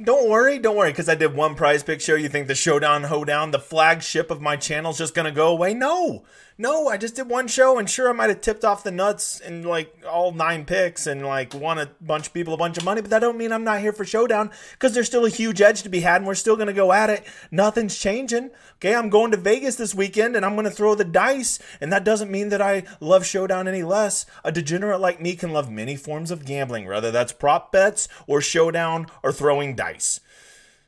Don't 0.00 0.30
worry, 0.30 0.60
don't 0.60 0.76
worry, 0.76 0.90
because 0.90 1.08
I 1.08 1.16
did 1.16 1.34
one 1.34 1.56
prize 1.56 1.82
pick 1.82 2.00
show. 2.00 2.14
You 2.14 2.28
think 2.28 2.46
the 2.46 2.54
Showdown 2.54 3.04
Hoedown, 3.04 3.50
the 3.50 3.58
flagship 3.58 4.30
of 4.30 4.40
my 4.40 4.54
channel, 4.54 4.92
is 4.92 4.98
just 4.98 5.12
gonna 5.12 5.32
go 5.32 5.48
away? 5.48 5.74
No, 5.74 6.22
no, 6.60 6.88
I 6.88 6.96
just 6.96 7.14
did 7.14 7.28
one 7.28 7.46
show, 7.46 7.78
and 7.78 7.88
sure, 7.88 8.10
I 8.10 8.12
might 8.12 8.30
have 8.30 8.40
tipped 8.40 8.64
off 8.64 8.82
the 8.82 8.90
nuts 8.90 9.38
and 9.38 9.64
like 9.64 9.94
all 10.10 10.32
nine 10.32 10.64
picks 10.64 11.06
and 11.06 11.24
like 11.24 11.54
won 11.54 11.78
a 11.78 11.88
bunch 12.00 12.26
of 12.26 12.34
people 12.34 12.52
a 12.52 12.56
bunch 12.56 12.76
of 12.76 12.84
money, 12.84 13.00
but 13.00 13.10
that 13.10 13.20
don't 13.20 13.38
mean 13.38 13.52
I'm 13.52 13.62
not 13.62 13.80
here 13.80 13.92
for 13.92 14.04
Showdown 14.04 14.50
because 14.72 14.92
there's 14.92 15.06
still 15.06 15.24
a 15.24 15.30
huge 15.30 15.60
edge 15.60 15.84
to 15.84 15.88
be 15.88 16.00
had, 16.00 16.16
and 16.16 16.26
we're 16.26 16.34
still 16.34 16.56
gonna 16.56 16.72
go 16.72 16.92
at 16.92 17.10
it. 17.10 17.24
Nothing's 17.52 17.96
changing. 17.96 18.50
Okay, 18.76 18.92
I'm 18.92 19.08
going 19.08 19.30
to 19.30 19.36
Vegas 19.36 19.76
this 19.76 19.94
weekend, 19.94 20.34
and 20.34 20.44
I'm 20.44 20.56
gonna 20.56 20.68
throw 20.68 20.96
the 20.96 21.04
dice, 21.04 21.60
and 21.80 21.92
that 21.92 22.02
doesn't 22.02 22.30
mean 22.30 22.48
that 22.48 22.60
I 22.60 22.82
love 22.98 23.24
Showdown 23.24 23.68
any 23.68 23.84
less. 23.84 24.26
A 24.42 24.50
degenerate 24.50 25.00
like 25.00 25.20
me 25.20 25.36
can 25.36 25.52
love 25.52 25.70
many 25.70 25.94
forms 25.94 26.32
of 26.32 26.44
gambling, 26.44 26.86
whether 26.86 27.12
that's 27.12 27.32
prop 27.32 27.70
bets 27.70 28.08
or 28.26 28.40
Showdown 28.40 29.06
or 29.22 29.32
throwing 29.32 29.76
dice. 29.76 30.18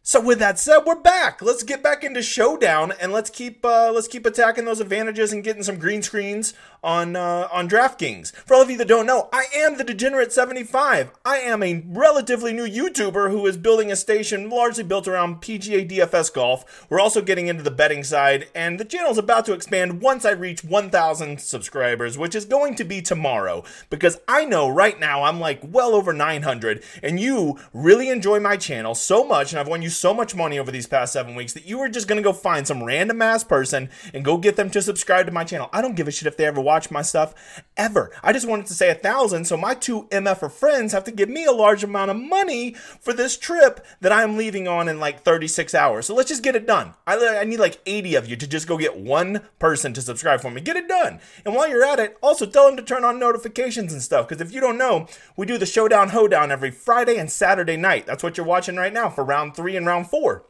So 0.03 0.19
with 0.21 0.39
that 0.39 0.59
said, 0.59 0.81
we're 0.87 0.95
back. 0.95 1.43
Let's 1.43 1.63
get 1.63 1.83
back 1.83 2.03
into 2.03 2.23
showdown 2.23 2.93
and 3.01 3.13
let's 3.13 3.29
keep 3.29 3.65
uh, 3.65 3.93
let's 3.93 4.09
keep 4.09 4.25
attacking 4.25 4.65
those 4.65 4.81
advantages 4.81 5.33
and 5.33 5.45
getting 5.45 5.63
some 5.63 5.79
green 5.79 6.03
screens 6.03 6.55
on 6.83 7.17
uh, 7.17 7.49
on 7.53 7.69
DraftKings. 7.69 8.33
For 8.33 8.55
all 8.55 8.63
of 8.63 8.71
you 8.71 8.77
that 8.79 8.89
don't 8.89 9.07
know, 9.07 9.29
I 9.33 9.47
am 9.55 9.77
the 9.77 9.85
Degenerate 9.85 10.33
75. 10.33 11.11
I 11.25 11.37
am 11.39 11.63
a 11.63 11.83
relatively 11.87 12.53
new 12.53 12.67
YouTuber 12.67 13.31
who 13.31 13.47
is 13.47 13.57
building 13.57 13.91
a 13.91 13.97
station 13.97 14.49
largely 14.49 14.85
built 14.85 15.07
around 15.07 15.43
PGA 15.43 15.89
DFS 15.89 16.33
golf. 16.33 16.87
We're 16.89 17.01
also 17.01 17.23
getting 17.23 17.49
into 17.49 17.63
the 17.63 17.71
betting 17.71 18.05
side, 18.05 18.49
and 18.55 18.79
the 18.79 18.85
channel 18.85 19.13
is 19.13 19.19
about 19.19 19.45
to 19.47 19.53
expand 19.53 20.01
once 20.01 20.25
I 20.25 20.31
reach 20.31 20.65
1,000 20.65 21.41
subscribers, 21.41 22.17
which 22.17 22.35
is 22.35 22.45
going 22.45 22.75
to 22.77 22.85
be 22.85 23.03
tomorrow. 23.03 23.65
Because 23.91 24.19
I 24.27 24.45
know 24.45 24.69
right 24.69 24.99
now 24.99 25.25
I'm 25.25 25.41
like 25.41 25.61
well 25.63 25.95
over 25.95 26.13
900, 26.13 26.83
and 27.03 27.21
you 27.21 27.59
really 27.73 28.09
enjoy 28.09 28.41
my 28.41 28.57
channel 28.57 28.95
so 28.95 29.25
much, 29.25 29.53
and 29.53 29.61
I've 29.61 29.69
won 29.69 29.83
you 29.83 29.91
so 29.91 30.15
much 30.15 30.35
money 30.35 30.59
over 30.59 30.71
these 30.71 30.87
past 30.87 31.13
seven 31.13 31.35
weeks 31.35 31.53
that 31.53 31.67
you 31.67 31.79
are 31.81 31.89
just 31.89 32.09
gonna 32.09 32.23
go 32.23 32.33
find 32.33 32.67
some 32.67 32.83
random 32.83 33.21
ass 33.23 33.45
person 33.45 33.91
and 34.15 34.25
go 34.25 34.39
get 34.39 34.57
them 34.57 34.71
to 34.71 34.83
subscribe 34.83 35.27
to 35.27 35.33
my 35.33 35.45
channel. 35.45 35.69
I 35.73 35.83
don't 35.83 35.97
give 35.97 36.09
a 36.09 36.11
shit 36.11 36.27
if 36.27 36.37
they 36.37 36.47
ever 36.47 36.61
watch 36.61 36.70
my 36.91 37.03
stuff 37.03 37.35
ever. 37.77 38.11
I 38.23 38.33
just 38.33 38.47
wanted 38.47 38.67
to 38.67 38.75
say 38.75 38.91
a 38.91 38.95
thousand, 38.95 39.47
so 39.47 39.57
my 39.57 39.75
two 39.75 40.05
MF 40.11 40.43
er 40.43 40.49
friends 40.49 40.93
have 40.93 41.05
to 41.05 41.11
give 41.11 41.29
me 41.29 41.45
a 41.45 41.53
large 41.53 41.83
amount 41.83 42.11
of 42.11 42.17
money 42.17 42.75
for 42.75 43.13
this 43.13 43.37
trip 43.37 43.85
that 44.01 44.13
I'm 44.13 44.37
leaving 44.37 44.69
on 44.69 44.89
in 44.89 45.01
like 45.01 45.23
36 45.23 45.75
hours. 45.75 46.07
So 46.07 46.15
let's 46.15 46.29
just 46.29 46.43
get 46.43 46.57
it 46.57 46.67
done. 46.67 46.95
I, 47.07 47.39
I 47.39 47.45
need 47.45 47.59
like 47.59 47.81
80 47.87 48.15
of 48.15 48.29
you 48.29 48.37
to 48.37 48.47
just 48.47 48.69
go 48.69 48.79
get 48.79 48.97
one 48.97 49.43
person 49.59 49.93
to 49.95 50.03
subscribe 50.03 50.41
for 50.41 50.51
me. 50.51 50.61
Get 50.61 50.77
it 50.77 50.89
done. 50.89 51.21
And 51.45 51.55
while 51.55 51.69
you're 51.69 51.85
at 51.85 51.99
it, 51.99 52.17
also 52.23 52.47
tell 52.47 52.67
them 52.67 52.77
to 52.77 52.83
turn 52.83 53.05
on 53.05 53.19
notifications 53.19 53.93
and 53.93 54.03
stuff. 54.03 54.29
Because 54.29 54.41
if 54.41 54.53
you 54.53 54.61
don't 54.61 54.79
know, 54.79 55.07
we 55.37 55.47
do 55.47 55.59
the 55.59 55.67
Showdown 55.67 56.11
Hoedown 56.11 56.53
every 56.53 56.71
Friday 56.71 57.17
and 57.17 57.31
Saturday 57.31 57.77
night. 57.77 58.07
That's 58.07 58.23
what 58.23 58.37
you're 58.37 58.47
watching 58.47 58.77
right 58.77 58.93
now 58.93 59.09
for 59.09 59.25
round 59.25 59.57
three 59.57 59.77
and 59.77 59.87
round 59.87 60.09
four. 60.09 60.45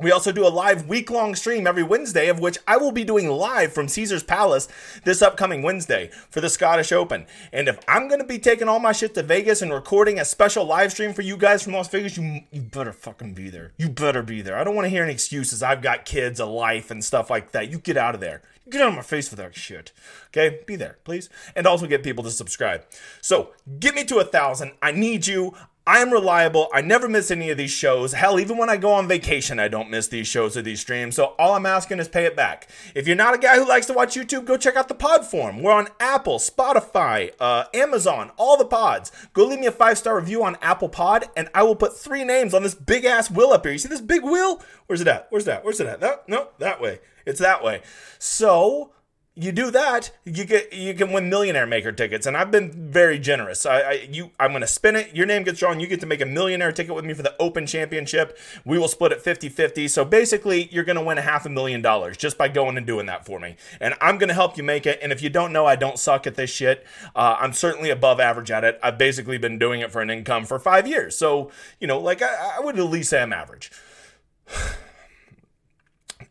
We 0.00 0.12
also 0.12 0.32
do 0.32 0.46
a 0.46 0.48
live 0.48 0.88
week 0.88 1.10
long 1.10 1.34
stream 1.34 1.66
every 1.66 1.82
Wednesday, 1.82 2.28
of 2.28 2.40
which 2.40 2.56
I 2.66 2.78
will 2.78 2.92
be 2.92 3.04
doing 3.04 3.28
live 3.28 3.74
from 3.74 3.86
Caesar's 3.86 4.22
Palace 4.22 4.66
this 5.04 5.20
upcoming 5.20 5.60
Wednesday 5.62 6.10
for 6.30 6.40
the 6.40 6.48
Scottish 6.48 6.90
Open. 6.90 7.26
And 7.52 7.68
if 7.68 7.78
I'm 7.86 8.08
going 8.08 8.20
to 8.20 8.26
be 8.26 8.38
taking 8.38 8.66
all 8.66 8.78
my 8.78 8.92
shit 8.92 9.14
to 9.14 9.22
Vegas 9.22 9.60
and 9.60 9.72
recording 9.72 10.18
a 10.18 10.24
special 10.24 10.64
live 10.64 10.92
stream 10.92 11.12
for 11.12 11.20
you 11.20 11.36
guys 11.36 11.62
from 11.62 11.74
Las 11.74 11.88
Vegas, 11.88 12.16
you, 12.16 12.40
you 12.50 12.62
better 12.62 12.92
fucking 12.92 13.34
be 13.34 13.50
there. 13.50 13.72
You 13.76 13.90
better 13.90 14.22
be 14.22 14.40
there. 14.40 14.58
I 14.58 14.64
don't 14.64 14.74
want 14.74 14.86
to 14.86 14.90
hear 14.90 15.04
any 15.04 15.12
excuses. 15.12 15.62
I've 15.62 15.82
got 15.82 16.06
kids, 16.06 16.40
a 16.40 16.46
life, 16.46 16.90
and 16.90 17.04
stuff 17.04 17.28
like 17.28 17.52
that. 17.52 17.70
You 17.70 17.78
get 17.78 17.98
out 17.98 18.14
of 18.14 18.22
there. 18.22 18.40
Get 18.70 18.80
out 18.80 18.88
of 18.88 18.94
my 18.94 19.02
face 19.02 19.30
with 19.30 19.38
that 19.38 19.54
shit. 19.54 19.92
Okay? 20.28 20.60
Be 20.64 20.76
there, 20.76 20.96
please. 21.04 21.28
And 21.54 21.66
also 21.66 21.86
get 21.86 22.02
people 22.02 22.24
to 22.24 22.30
subscribe. 22.30 22.84
So, 23.20 23.50
get 23.80 23.94
me 23.94 24.04
to 24.04 24.18
a 24.18 24.24
thousand. 24.24 24.72
I 24.80 24.92
need 24.92 25.26
you. 25.26 25.54
I 25.90 25.98
am 25.98 26.12
reliable. 26.12 26.68
I 26.72 26.82
never 26.82 27.08
miss 27.08 27.32
any 27.32 27.50
of 27.50 27.58
these 27.58 27.72
shows. 27.72 28.12
Hell, 28.12 28.38
even 28.38 28.56
when 28.56 28.70
I 28.70 28.76
go 28.76 28.92
on 28.92 29.08
vacation, 29.08 29.58
I 29.58 29.66
don't 29.66 29.90
miss 29.90 30.06
these 30.06 30.28
shows 30.28 30.56
or 30.56 30.62
these 30.62 30.80
streams. 30.80 31.16
So 31.16 31.34
all 31.36 31.56
I'm 31.56 31.66
asking 31.66 31.98
is 31.98 32.06
pay 32.06 32.26
it 32.26 32.36
back. 32.36 32.68
If 32.94 33.08
you're 33.08 33.16
not 33.16 33.34
a 33.34 33.38
guy 33.38 33.56
who 33.56 33.66
likes 33.66 33.86
to 33.86 33.92
watch 33.92 34.14
YouTube, 34.14 34.44
go 34.44 34.56
check 34.56 34.76
out 34.76 34.86
the 34.86 34.94
pod 34.94 35.26
form. 35.26 35.64
We're 35.64 35.72
on 35.72 35.88
Apple, 35.98 36.38
Spotify, 36.38 37.32
uh, 37.40 37.64
Amazon, 37.74 38.30
all 38.36 38.56
the 38.56 38.66
pods. 38.66 39.10
Go 39.32 39.44
leave 39.44 39.58
me 39.58 39.66
a 39.66 39.72
five 39.72 39.98
star 39.98 40.14
review 40.14 40.44
on 40.44 40.56
Apple 40.62 40.88
Pod, 40.88 41.24
and 41.36 41.48
I 41.56 41.64
will 41.64 41.74
put 41.74 41.98
three 41.98 42.22
names 42.22 42.54
on 42.54 42.62
this 42.62 42.76
big 42.76 43.04
ass 43.04 43.28
wheel 43.28 43.50
up 43.50 43.64
here. 43.64 43.72
You 43.72 43.78
see 43.78 43.88
this 43.88 44.00
big 44.00 44.22
wheel? 44.22 44.62
Where's 44.86 45.00
it 45.00 45.08
at? 45.08 45.26
Where's 45.30 45.46
that? 45.46 45.64
Where's 45.64 45.80
it 45.80 45.88
at? 45.88 45.98
That, 45.98 46.28
no, 46.28 46.50
that 46.58 46.80
way. 46.80 47.00
It's 47.26 47.40
that 47.40 47.64
way. 47.64 47.82
So 48.20 48.92
you 49.36 49.52
do 49.52 49.70
that, 49.70 50.10
you 50.24 50.44
get 50.44 50.72
you 50.72 50.92
can 50.92 51.12
win 51.12 51.30
millionaire 51.30 51.66
maker 51.66 51.92
tickets, 51.92 52.26
and 52.26 52.36
I've 52.36 52.50
been 52.50 52.90
very 52.90 53.16
generous. 53.18 53.64
I, 53.64 53.80
I 53.80 53.92
you 54.10 54.32
I'm 54.40 54.52
gonna 54.52 54.66
spin 54.66 54.96
it. 54.96 55.14
Your 55.14 55.24
name 55.24 55.44
gets 55.44 55.60
drawn. 55.60 55.78
You 55.78 55.86
get 55.86 56.00
to 56.00 56.06
make 56.06 56.20
a 56.20 56.26
millionaire 56.26 56.72
ticket 56.72 56.96
with 56.96 57.04
me 57.04 57.14
for 57.14 57.22
the 57.22 57.34
Open 57.38 57.64
Championship. 57.64 58.36
We 58.64 58.76
will 58.76 58.88
split 58.88 59.12
it 59.12 59.22
50-50. 59.22 59.88
So 59.88 60.04
basically, 60.04 60.68
you're 60.72 60.84
gonna 60.84 61.02
win 61.02 61.16
a 61.16 61.22
half 61.22 61.46
a 61.46 61.48
million 61.48 61.80
dollars 61.80 62.16
just 62.16 62.36
by 62.36 62.48
going 62.48 62.76
and 62.76 62.86
doing 62.86 63.06
that 63.06 63.24
for 63.24 63.38
me. 63.38 63.56
And 63.80 63.94
I'm 64.00 64.18
gonna 64.18 64.34
help 64.34 64.56
you 64.56 64.64
make 64.64 64.84
it. 64.84 64.98
And 65.00 65.12
if 65.12 65.22
you 65.22 65.30
don't 65.30 65.52
know, 65.52 65.64
I 65.64 65.76
don't 65.76 65.98
suck 65.98 66.26
at 66.26 66.34
this 66.34 66.50
shit. 66.50 66.84
Uh, 67.14 67.36
I'm 67.38 67.52
certainly 67.52 67.90
above 67.90 68.18
average 68.18 68.50
at 68.50 68.64
it. 68.64 68.80
I've 68.82 68.98
basically 68.98 69.38
been 69.38 69.60
doing 69.60 69.80
it 69.80 69.92
for 69.92 70.02
an 70.02 70.10
income 70.10 70.44
for 70.44 70.58
five 70.58 70.88
years. 70.88 71.16
So 71.16 71.52
you 71.78 71.86
know, 71.86 72.00
like 72.00 72.20
I, 72.20 72.56
I 72.58 72.60
would 72.60 72.76
at 72.78 72.84
least 72.84 73.10
say 73.10 73.22
I'm 73.22 73.32
average. 73.32 73.70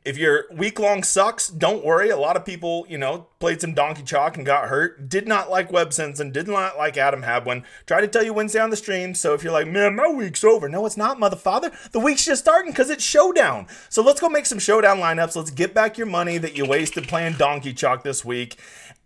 If 0.05 0.17
your 0.17 0.45
week 0.51 0.79
long 0.79 1.03
sucks, 1.03 1.47
don't 1.47 1.85
worry. 1.85 2.09
A 2.09 2.17
lot 2.17 2.35
of 2.35 2.45
people, 2.45 2.85
you 2.89 2.97
know, 2.97 3.27
played 3.39 3.61
some 3.61 3.73
donkey 3.73 4.03
chalk 4.03 4.37
and 4.37 4.45
got 4.45 4.69
hurt. 4.69 5.09
Did 5.09 5.27
not 5.27 5.49
like 5.49 5.71
Webb 5.71 5.93
Simpson. 5.93 6.31
Did 6.31 6.47
not 6.47 6.77
like 6.77 6.97
Adam 6.97 7.23
Hadwin. 7.23 7.63
Try 7.85 8.01
to 8.01 8.07
tell 8.07 8.23
you 8.23 8.33
Wednesday 8.33 8.59
on 8.59 8.69
the 8.69 8.77
stream. 8.77 9.13
So 9.13 9.33
if 9.33 9.43
you're 9.43 9.53
like, 9.53 9.67
man, 9.67 9.95
my 9.95 10.07
week's 10.07 10.43
over. 10.43 10.69
No, 10.69 10.85
it's 10.85 10.97
not, 10.97 11.17
motherfather. 11.17 11.91
The 11.91 11.99
week's 11.99 12.25
just 12.25 12.43
starting 12.43 12.71
because 12.71 12.89
it's 12.89 13.03
showdown. 13.03 13.67
So 13.89 14.01
let's 14.01 14.21
go 14.21 14.29
make 14.29 14.45
some 14.45 14.59
showdown 14.59 14.99
lineups. 14.99 15.35
Let's 15.35 15.51
get 15.51 15.73
back 15.73 15.97
your 15.97 16.07
money 16.07 16.37
that 16.37 16.57
you 16.57 16.65
wasted 16.65 17.07
playing 17.07 17.33
donkey 17.33 17.73
chalk 17.73 18.03
this 18.03 18.23
week. 18.23 18.57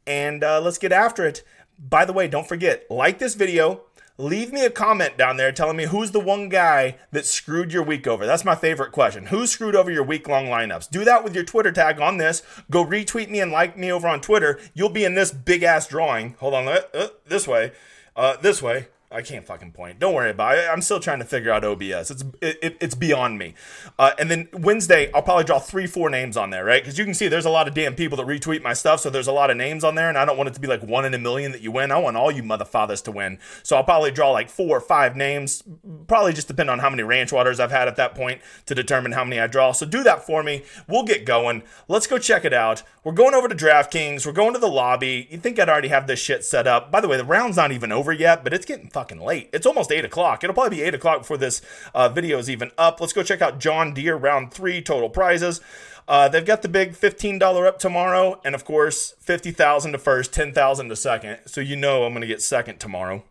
And 0.06 0.44
uh, 0.44 0.62
let's 0.62 0.78
get 0.78 0.92
after 0.92 1.26
it. 1.26 1.44
By 1.80 2.06
the 2.06 2.14
way, 2.14 2.28
don't 2.28 2.48
forget, 2.48 2.90
like 2.90 3.20
this 3.20 3.36
video, 3.36 3.82
leave 4.18 4.54
me 4.54 4.66
a 4.66 4.70
comment 4.70 5.18
down 5.18 5.38
there 5.38 5.52
telling 5.52 5.78
me 5.78 5.86
who's 5.86 6.12
the 6.12 6.20
one 6.20 6.50
guy 6.50 6.98
that 7.12 7.26
screwed 7.26 7.74
your 7.74 7.84
week 7.84 8.08
over. 8.08 8.26
That's 8.26 8.46
my 8.46 8.56
favorite 8.56 8.92
question. 8.92 9.28
Who 9.28 9.48
screwed 9.48 9.76
over 9.76 9.92
your 9.92 10.04
week 10.04 10.28
long 10.28 10.46
lineups? 10.46 10.90
Do 10.90 11.04
that 11.06 11.24
with 11.24 11.34
your 11.34 11.44
Twitter 11.44 11.72
tag 11.72 12.00
on 12.00 12.18
this. 12.18 12.44
Go 12.70 12.86
retweet 12.86 13.30
me 13.30 13.40
and 13.40 13.52
like 13.52 13.78
me 13.78 13.92
over 13.92 14.08
on 14.08 14.22
Twitter. 14.22 14.60
You'll 14.74 14.90
be 14.90 15.06
in 15.06 15.16
this 15.16 15.32
big 15.32 15.64
ass 15.64 15.88
drawing. 15.88 16.36
Hold 16.40 16.54
on, 16.54 16.68
uh, 16.68 16.82
uh, 16.94 17.08
this 17.26 17.48
way, 17.48 17.72
uh, 18.16 18.38
this 18.38 18.62
way. 18.62 18.88
I 19.14 19.22
can't 19.22 19.46
fucking 19.46 19.72
point. 19.74 20.00
Don't 20.00 20.14
worry 20.14 20.32
about 20.32 20.58
it. 20.58 20.68
I'm 20.70 20.82
still 20.82 21.00
trying 21.00 21.20
to 21.20 21.26
figure 21.26 21.52
out 21.52 21.64
OBS. 21.64 22.12
It's 22.12 22.24
it, 22.42 22.58
it, 22.62 22.78
it's 22.82 22.96
beyond 22.96 23.38
me. 23.38 23.54
Uh, 24.00 24.12
and 24.18 24.30
then 24.32 24.50
Wednesday, 24.54 25.12
I'll 25.14 25.22
probably 25.22 25.44
draw 25.44 25.60
three, 25.60 25.86
four 25.88 26.10
names 26.10 26.36
on 26.36 26.50
there, 26.50 26.66
right? 26.66 26.82
Because 26.82 26.98
you 26.98 27.06
can 27.06 27.14
see 27.14 27.28
there's 27.28 27.46
a 27.46 27.50
lot 27.50 27.68
of 27.68 27.74
damn 27.74 27.96
people 27.96 28.18
that 28.18 28.26
retweet 28.26 28.64
my 28.64 28.74
stuff, 28.74 29.02
so 29.02 29.10
there's 29.10 29.28
a 29.28 29.32
lot 29.32 29.52
of 29.52 29.58
names 29.58 29.84
on 29.84 29.96
there, 29.96 30.10
and 30.10 30.18
I 30.18 30.26
don't 30.26 30.38
want 30.38 30.50
it 30.50 30.56
to 30.56 30.60
be 30.60 30.68
like 30.68 30.82
one 30.82 31.06
in 31.06 31.14
a 31.14 31.20
million 31.20 31.52
that 31.52 31.62
you 31.62 31.72
win. 31.72 31.92
I 31.92 31.98
want 32.00 32.18
all 32.18 32.32
you 32.32 32.44
motherfathers 32.44 33.02
to 33.04 33.12
win. 33.12 33.38
So 33.62 33.78
I'll 33.78 33.84
probably 33.84 34.12
draw 34.12 34.32
like 34.32 34.50
four 34.50 34.78
or 34.78 34.82
five 34.82 35.16
names. 35.16 35.64
Probably 36.08 36.34
just 36.34 36.48
depend 36.48 36.70
on 36.70 36.80
how 36.80 36.90
many 36.90 37.04
ranch 37.04 37.32
waters 37.32 37.60
I've 37.60 37.72
had 37.72 37.88
at 37.88 37.96
that 37.98 38.16
point 38.16 38.42
to 38.66 38.76
determine 38.76 39.12
how 39.12 39.24
many 39.24 39.40
I 39.40 39.48
draw. 39.48 39.72
So 39.72 39.86
do 39.86 40.04
that 40.04 40.26
for 40.26 40.42
me. 40.42 40.64
We'll 40.88 41.04
get 41.04 41.26
going. 41.26 41.64
Let's 41.88 42.08
go 42.08 42.18
check 42.18 42.46
it 42.46 42.54
out. 42.54 42.84
We're 43.04 43.12
going 43.12 43.34
over 43.34 43.48
to 43.48 43.56
DraftKings. 43.56 44.26
We're 44.26 44.32
going 44.32 44.54
to 44.54 44.60
the 44.60 44.68
lobby. 44.68 45.28
You 45.30 45.38
think 45.38 45.60
I'd 45.60 45.70
already 45.70 45.90
have 45.90 46.08
this 46.08 46.20
shit 46.20 46.46
set 46.46 46.68
up? 46.68 46.92
By 46.92 47.02
the 47.02 47.08
way, 47.08 47.18
the 47.18 47.26
round's 47.26 47.58
not 47.58 47.72
even 47.72 47.92
over 47.92 48.14
yet, 48.14 48.44
but 48.44 48.54
it's 48.54 48.66
getting 48.66 48.90
fucking 49.04 49.20
late. 49.20 49.50
It's 49.52 49.66
almost 49.66 49.92
eight 49.92 50.06
o'clock. 50.06 50.44
It'll 50.44 50.54
probably 50.54 50.78
be 50.78 50.84
eight 50.84 50.96
o'clock 50.96 51.20
before 51.20 51.38
this 51.38 51.62
uh, 51.94 52.08
video 52.08 52.38
is 52.38 52.50
even 52.50 52.72
up. 52.78 53.02
Let's 53.02 53.12
go 53.12 53.22
check 53.22 53.42
out 53.42 53.60
John 53.60 53.94
Deere 53.94 54.16
round 54.16 54.54
three 54.54 54.82
total 54.82 55.10
prizes. 55.10 55.60
Uh, 56.08 56.30
they've 56.30 56.46
got 56.46 56.62
the 56.62 56.70
big 56.70 56.94
$15 56.94 57.68
up 57.68 57.80
tomorrow, 57.80 58.40
and 58.46 58.56
of 58.56 58.64
course, 58.64 59.14
50000 59.20 59.92
to 59.92 59.98
first, 59.98 60.32
10000 60.34 60.88
to 60.88 60.96
second. 60.96 61.40
So 61.46 61.60
you 61.60 61.76
know 61.76 62.06
I'm 62.06 62.14
going 62.14 62.22
to 62.22 62.28
get 62.28 62.42
second 62.42 62.80
tomorrow. 62.80 63.24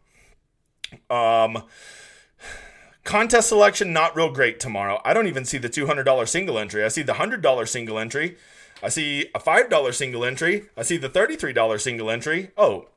Um, 1.08 1.62
contest 3.04 3.48
selection, 3.48 3.94
not 3.94 4.14
real 4.14 4.30
great 4.30 4.60
tomorrow. 4.60 5.00
I 5.06 5.14
don't 5.14 5.26
even 5.26 5.46
see 5.46 5.56
the 5.56 5.70
$200 5.70 6.28
single 6.28 6.58
entry. 6.58 6.84
I 6.84 6.88
see 6.88 7.02
the 7.02 7.14
$100 7.14 7.68
single 7.68 7.98
entry. 7.98 8.36
I 8.82 8.90
see 8.90 9.30
a 9.34 9.38
$5 9.38 9.94
single 9.94 10.24
entry. 10.24 10.64
I 10.76 10.82
see 10.82 10.98
the 10.98 11.08
$33 11.08 11.80
single 11.80 12.10
entry. 12.10 12.50
Oh, 12.58 12.88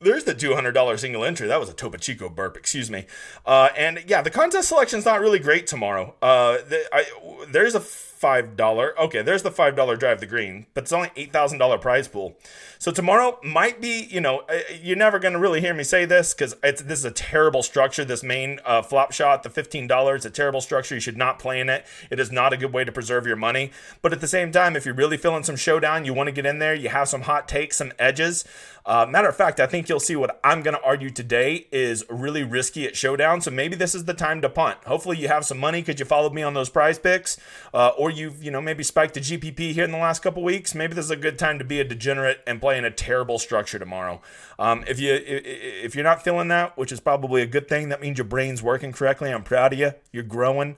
there's 0.00 0.24
the 0.24 0.34
$200 0.34 0.98
single 0.98 1.24
entry. 1.24 1.48
That 1.48 1.60
was 1.60 1.68
a 1.68 1.72
Topo 1.72 1.98
Chico 1.98 2.28
burp, 2.28 2.56
excuse 2.56 2.90
me. 2.90 3.06
Uh, 3.44 3.68
and 3.76 4.04
yeah, 4.06 4.22
the 4.22 4.30
contest 4.30 4.68
selection's 4.68 5.04
not 5.04 5.20
really 5.20 5.38
great 5.38 5.66
tomorrow. 5.66 6.14
Uh, 6.22 6.58
the, 6.68 6.84
I, 6.92 7.04
there's 7.48 7.74
a 7.74 7.80
$5. 8.20 8.98
Okay, 8.98 9.22
there's 9.22 9.42
the 9.42 9.50
$5 9.50 9.98
drive 9.98 10.20
the 10.20 10.26
green, 10.26 10.66
but 10.74 10.84
it's 10.84 10.92
only 10.92 11.08
$8,000 11.10 11.80
prize 11.80 12.08
pool. 12.08 12.36
So 12.78 12.92
tomorrow 12.92 13.38
might 13.42 13.80
be, 13.80 14.06
you 14.10 14.20
know, 14.20 14.40
uh, 14.48 14.60
you're 14.80 14.96
never 14.96 15.18
going 15.18 15.34
to 15.34 15.38
really 15.40 15.60
hear 15.60 15.74
me 15.74 15.84
say 15.84 16.04
this 16.04 16.32
because 16.34 16.54
this 16.62 16.98
is 16.98 17.04
a 17.04 17.10
terrible 17.10 17.62
structure. 17.62 18.04
This 18.04 18.22
main 18.22 18.60
uh, 18.64 18.82
flop 18.82 19.12
shot, 19.12 19.42
the 19.42 19.50
$15, 19.50 20.14
it's 20.14 20.24
a 20.24 20.30
terrible 20.30 20.60
structure. 20.60 20.94
You 20.94 21.00
should 21.00 21.16
not 21.16 21.38
play 21.38 21.60
in 21.60 21.68
it. 21.68 21.84
It 22.10 22.20
is 22.20 22.30
not 22.30 22.52
a 22.52 22.56
good 22.56 22.72
way 22.72 22.84
to 22.84 22.92
preserve 22.92 23.26
your 23.26 23.36
money. 23.36 23.72
But 24.00 24.12
at 24.12 24.20
the 24.20 24.28
same 24.28 24.52
time, 24.52 24.76
if 24.76 24.84
you're 24.84 24.94
really 24.94 25.16
feeling 25.16 25.42
some 25.42 25.56
showdown, 25.56 26.04
you 26.04 26.14
want 26.14 26.28
to 26.28 26.32
get 26.32 26.46
in 26.46 26.58
there, 26.58 26.74
you 26.74 26.88
have 26.88 27.08
some 27.08 27.22
hot 27.22 27.48
takes, 27.48 27.78
some 27.78 27.92
edges. 27.98 28.44
Uh, 28.88 29.04
matter 29.04 29.28
of 29.28 29.36
fact, 29.36 29.60
I 29.60 29.66
think 29.66 29.90
you'll 29.90 30.00
see 30.00 30.16
what 30.16 30.40
I'm 30.42 30.62
going 30.62 30.74
to 30.74 30.82
argue 30.82 31.10
today 31.10 31.66
is 31.70 32.04
really 32.08 32.42
risky 32.42 32.86
at 32.86 32.96
showdown. 32.96 33.42
So 33.42 33.50
maybe 33.50 33.76
this 33.76 33.94
is 33.94 34.06
the 34.06 34.14
time 34.14 34.40
to 34.40 34.48
punt. 34.48 34.78
Hopefully 34.86 35.18
you 35.18 35.28
have 35.28 35.44
some 35.44 35.58
money 35.58 35.82
because 35.82 36.00
you 36.00 36.06
followed 36.06 36.32
me 36.32 36.42
on 36.42 36.54
those 36.54 36.70
prize 36.70 36.98
picks, 36.98 37.36
uh, 37.74 37.88
or 37.98 38.07
you've 38.10 38.42
you 38.42 38.50
know 38.50 38.60
maybe 38.60 38.82
spiked 38.82 39.16
a 39.16 39.20
GPP 39.20 39.72
here 39.72 39.84
in 39.84 39.92
the 39.92 39.98
last 39.98 40.22
couple 40.22 40.42
weeks. 40.42 40.74
Maybe 40.74 40.94
this 40.94 41.06
is 41.06 41.10
a 41.10 41.16
good 41.16 41.38
time 41.38 41.58
to 41.58 41.64
be 41.64 41.80
a 41.80 41.84
degenerate 41.84 42.40
and 42.46 42.60
play 42.60 42.78
in 42.78 42.84
a 42.84 42.90
terrible 42.90 43.38
structure 43.38 43.78
tomorrow. 43.78 44.20
Um, 44.58 44.84
if 44.86 45.00
you 45.00 45.18
if 45.24 45.94
you're 45.94 46.04
not 46.04 46.22
feeling 46.22 46.48
that, 46.48 46.76
which 46.76 46.92
is 46.92 47.00
probably 47.00 47.42
a 47.42 47.46
good 47.46 47.68
thing, 47.68 47.88
that 47.88 48.00
means 48.00 48.18
your 48.18 48.26
brain's 48.26 48.62
working 48.62 48.92
correctly. 48.92 49.32
I'm 49.32 49.42
proud 49.42 49.72
of 49.72 49.78
you. 49.78 49.92
You're 50.12 50.24
growing 50.24 50.76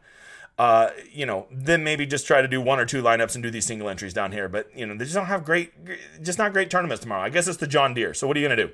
uh, 0.60 0.90
you 1.10 1.24
know, 1.24 1.46
then 1.50 1.82
maybe 1.82 2.04
just 2.04 2.26
try 2.26 2.42
to 2.42 2.46
do 2.46 2.60
one 2.60 2.78
or 2.78 2.84
two 2.84 3.02
lineups 3.02 3.34
and 3.34 3.42
do 3.42 3.50
these 3.50 3.64
single 3.64 3.88
entries 3.88 4.12
down 4.12 4.30
here. 4.30 4.46
But 4.46 4.68
you 4.76 4.84
know, 4.84 4.94
they 4.94 5.04
just 5.04 5.14
don't 5.14 5.24
have 5.24 5.42
great, 5.42 5.72
just 6.22 6.38
not 6.38 6.52
great 6.52 6.68
tournaments 6.68 7.00
tomorrow. 7.00 7.22
I 7.22 7.30
guess 7.30 7.48
it's 7.48 7.56
the 7.56 7.66
John 7.66 7.94
Deere. 7.94 8.12
So 8.12 8.26
what 8.26 8.36
are 8.36 8.40
you 8.40 8.46
gonna 8.46 8.66
do? 8.66 8.70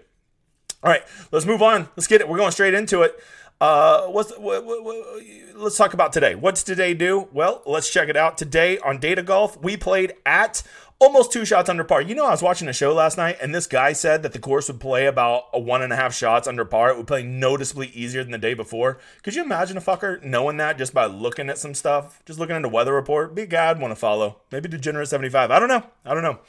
All 0.82 0.90
right, 0.90 1.04
let's 1.30 1.46
move 1.46 1.62
on. 1.62 1.88
Let's 1.96 2.08
get 2.08 2.20
it. 2.20 2.28
We're 2.28 2.38
going 2.38 2.50
straight 2.50 2.74
into 2.74 3.02
it. 3.02 3.16
Uh, 3.60 4.02
what's 4.08 4.36
what, 4.36 4.64
what, 4.64 4.84
what, 4.84 5.22
let's 5.54 5.76
talk 5.76 5.94
about 5.94 6.12
today. 6.12 6.34
What's 6.34 6.62
today 6.62 6.92
do? 6.92 7.28
Well, 7.32 7.62
let's 7.64 7.90
check 7.90 8.08
it 8.08 8.16
out. 8.16 8.36
Today 8.36 8.78
on 8.78 8.98
Data 8.98 9.22
Golf, 9.22 9.60
we 9.62 9.78
played 9.78 10.12
at 10.26 10.62
almost 10.98 11.32
two 11.32 11.46
shots 11.46 11.70
under 11.70 11.82
par. 11.82 12.02
You 12.02 12.14
know, 12.14 12.26
I 12.26 12.32
was 12.32 12.42
watching 12.42 12.68
a 12.68 12.72
show 12.74 12.92
last 12.92 13.16
night, 13.16 13.38
and 13.40 13.54
this 13.54 13.66
guy 13.66 13.94
said 13.94 14.22
that 14.22 14.34
the 14.34 14.38
course 14.38 14.68
would 14.68 14.80
play 14.80 15.06
about 15.06 15.44
a 15.54 15.58
one 15.58 15.80
and 15.80 15.90
a 15.90 15.96
half 15.96 16.14
shots 16.14 16.46
under 16.46 16.66
par. 16.66 16.90
It 16.90 16.98
would 16.98 17.06
play 17.06 17.22
noticeably 17.22 17.88
easier 17.88 18.22
than 18.22 18.32
the 18.32 18.38
day 18.38 18.52
before. 18.52 18.98
Could 19.22 19.34
you 19.34 19.42
imagine 19.42 19.78
a 19.78 19.80
fucker 19.80 20.22
knowing 20.22 20.58
that 20.58 20.76
just 20.76 20.92
by 20.92 21.06
looking 21.06 21.48
at 21.48 21.56
some 21.56 21.74
stuff, 21.74 22.22
just 22.26 22.38
looking 22.38 22.56
at 22.56 22.62
the 22.62 22.68
weather 22.68 22.92
report? 22.92 23.34
Be 23.34 23.42
a 23.42 23.46
guy 23.46 23.70
I'd 23.70 23.80
want 23.80 23.92
to 23.92 23.96
follow. 23.96 24.40
Maybe 24.52 24.68
Degenerate 24.68 25.08
75. 25.08 25.50
I 25.50 25.58
don't 25.58 25.68
know. 25.68 25.82
I 26.04 26.12
don't 26.12 26.22
know. 26.22 26.40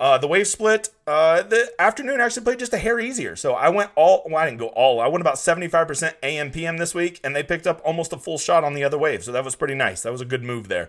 Uh, 0.00 0.16
the 0.16 0.26
wave 0.26 0.46
split, 0.46 0.88
uh, 1.06 1.42
the 1.42 1.70
afternoon 1.78 2.22
actually 2.22 2.42
played 2.42 2.58
just 2.58 2.72
a 2.72 2.78
hair 2.78 2.98
easier. 2.98 3.36
So 3.36 3.52
I 3.52 3.68
went 3.68 3.90
all, 3.96 4.22
well, 4.24 4.38
I 4.38 4.46
didn't 4.46 4.58
go 4.58 4.68
all, 4.68 4.98
I 4.98 5.06
went 5.08 5.20
about 5.20 5.34
75% 5.34 6.14
AM 6.22 6.50
PM 6.50 6.78
this 6.78 6.94
week, 6.94 7.20
and 7.22 7.36
they 7.36 7.42
picked 7.42 7.66
up 7.66 7.82
almost 7.84 8.14
a 8.14 8.16
full 8.16 8.38
shot 8.38 8.64
on 8.64 8.72
the 8.72 8.82
other 8.82 8.96
wave. 8.96 9.22
So 9.22 9.30
that 9.32 9.44
was 9.44 9.54
pretty 9.54 9.74
nice. 9.74 10.00
That 10.00 10.10
was 10.10 10.22
a 10.22 10.24
good 10.24 10.42
move 10.42 10.68
there. 10.68 10.88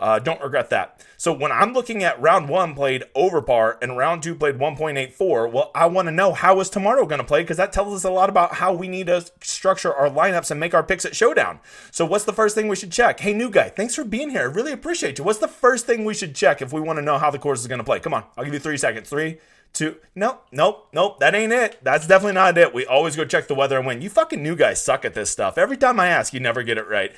Uh, 0.00 0.18
don't 0.18 0.40
regret 0.40 0.70
that. 0.70 1.04
So 1.18 1.30
when 1.30 1.52
I'm 1.52 1.74
looking 1.74 2.02
at 2.02 2.18
round 2.18 2.48
one 2.48 2.74
played 2.74 3.04
over 3.14 3.42
par 3.42 3.78
and 3.82 3.98
round 3.98 4.22
two 4.22 4.34
played 4.34 4.56
1.84, 4.56 5.52
well, 5.52 5.70
I 5.74 5.84
want 5.86 6.08
to 6.08 6.12
know 6.12 6.32
how 6.32 6.58
is 6.60 6.70
tomorrow 6.70 7.04
going 7.04 7.20
to 7.20 7.26
play 7.26 7.42
because 7.42 7.58
that 7.58 7.70
tells 7.70 7.94
us 7.94 8.04
a 8.04 8.10
lot 8.10 8.30
about 8.30 8.54
how 8.54 8.72
we 8.72 8.88
need 8.88 9.08
to 9.08 9.30
structure 9.42 9.92
our 9.92 10.08
lineups 10.08 10.50
and 10.50 10.58
make 10.58 10.72
our 10.72 10.82
picks 10.82 11.04
at 11.04 11.14
showdown. 11.14 11.60
So 11.90 12.06
what's 12.06 12.24
the 12.24 12.32
first 12.32 12.54
thing 12.54 12.66
we 12.66 12.76
should 12.76 12.90
check? 12.90 13.20
Hey, 13.20 13.34
new 13.34 13.50
guy, 13.50 13.68
thanks 13.68 13.94
for 13.94 14.04
being 14.04 14.30
here. 14.30 14.40
I 14.40 14.44
really 14.44 14.72
appreciate 14.72 15.18
you. 15.18 15.24
What's 15.24 15.38
the 15.38 15.48
first 15.48 15.84
thing 15.84 16.06
we 16.06 16.14
should 16.14 16.34
check 16.34 16.62
if 16.62 16.72
we 16.72 16.80
want 16.80 16.96
to 16.96 17.04
know 17.04 17.18
how 17.18 17.30
the 17.30 17.38
course 17.38 17.60
is 17.60 17.66
going 17.66 17.78
to 17.78 17.84
play? 17.84 18.00
Come 18.00 18.14
on, 18.14 18.24
I'll 18.38 18.44
give 18.44 18.54
you 18.54 18.60
three 18.60 18.78
seconds. 18.78 19.10
Three, 19.10 19.38
two. 19.74 19.96
Nope, 20.14 20.46
nope, 20.50 20.88
nope. 20.94 21.20
That 21.20 21.34
ain't 21.34 21.52
it. 21.52 21.78
That's 21.82 22.06
definitely 22.06 22.34
not 22.34 22.56
it. 22.56 22.72
We 22.72 22.86
always 22.86 23.16
go 23.16 23.26
check 23.26 23.48
the 23.48 23.54
weather 23.54 23.76
and 23.76 23.86
win. 23.86 24.00
You 24.00 24.08
fucking 24.08 24.42
new 24.42 24.56
guys 24.56 24.82
suck 24.82 25.04
at 25.04 25.12
this 25.12 25.30
stuff. 25.30 25.58
Every 25.58 25.76
time 25.76 26.00
I 26.00 26.06
ask, 26.06 26.32
you 26.32 26.40
never 26.40 26.62
get 26.62 26.78
it 26.78 26.88
right. 26.88 27.12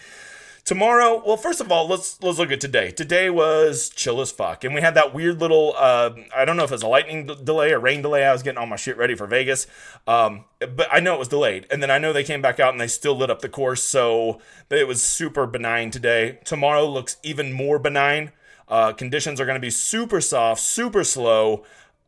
Tomorrow, 0.64 1.24
well, 1.26 1.36
first 1.36 1.60
of 1.60 1.72
all, 1.72 1.88
let's 1.88 2.22
let's 2.22 2.38
look 2.38 2.52
at 2.52 2.60
today. 2.60 2.92
Today 2.92 3.28
was 3.30 3.88
chill 3.88 4.20
as 4.20 4.30
fuck, 4.30 4.62
and 4.62 4.72
we 4.72 4.80
had 4.80 4.94
that 4.94 5.12
weird 5.12 5.40
little 5.40 5.74
uh, 5.76 6.10
I 6.34 6.44
don't 6.44 6.56
know 6.56 6.62
if 6.62 6.70
it 6.70 6.74
was 6.74 6.84
a 6.84 6.88
lightning 6.88 7.26
d- 7.26 7.36
delay 7.42 7.72
or 7.72 7.80
rain 7.80 8.00
delay. 8.00 8.24
I 8.24 8.32
was 8.32 8.44
getting 8.44 8.58
all 8.58 8.66
my 8.66 8.76
shit 8.76 8.96
ready 8.96 9.16
for 9.16 9.26
Vegas, 9.26 9.66
um, 10.06 10.44
but 10.60 10.86
I 10.92 11.00
know 11.00 11.14
it 11.14 11.18
was 11.18 11.26
delayed, 11.26 11.66
and 11.68 11.82
then 11.82 11.90
I 11.90 11.98
know 11.98 12.12
they 12.12 12.22
came 12.22 12.40
back 12.40 12.60
out 12.60 12.72
and 12.72 12.80
they 12.80 12.86
still 12.86 13.16
lit 13.16 13.28
up 13.28 13.40
the 13.40 13.48
course, 13.48 13.82
so 13.82 14.40
it 14.70 14.86
was 14.86 15.02
super 15.02 15.48
benign 15.48 15.90
today. 15.90 16.38
Tomorrow 16.44 16.88
looks 16.88 17.16
even 17.24 17.52
more 17.52 17.80
benign. 17.80 18.30
Uh, 18.68 18.92
conditions 18.92 19.40
are 19.40 19.44
going 19.44 19.56
to 19.56 19.60
be 19.60 19.70
super 19.70 20.20
soft, 20.20 20.60
super 20.60 21.02
slow. 21.02 21.64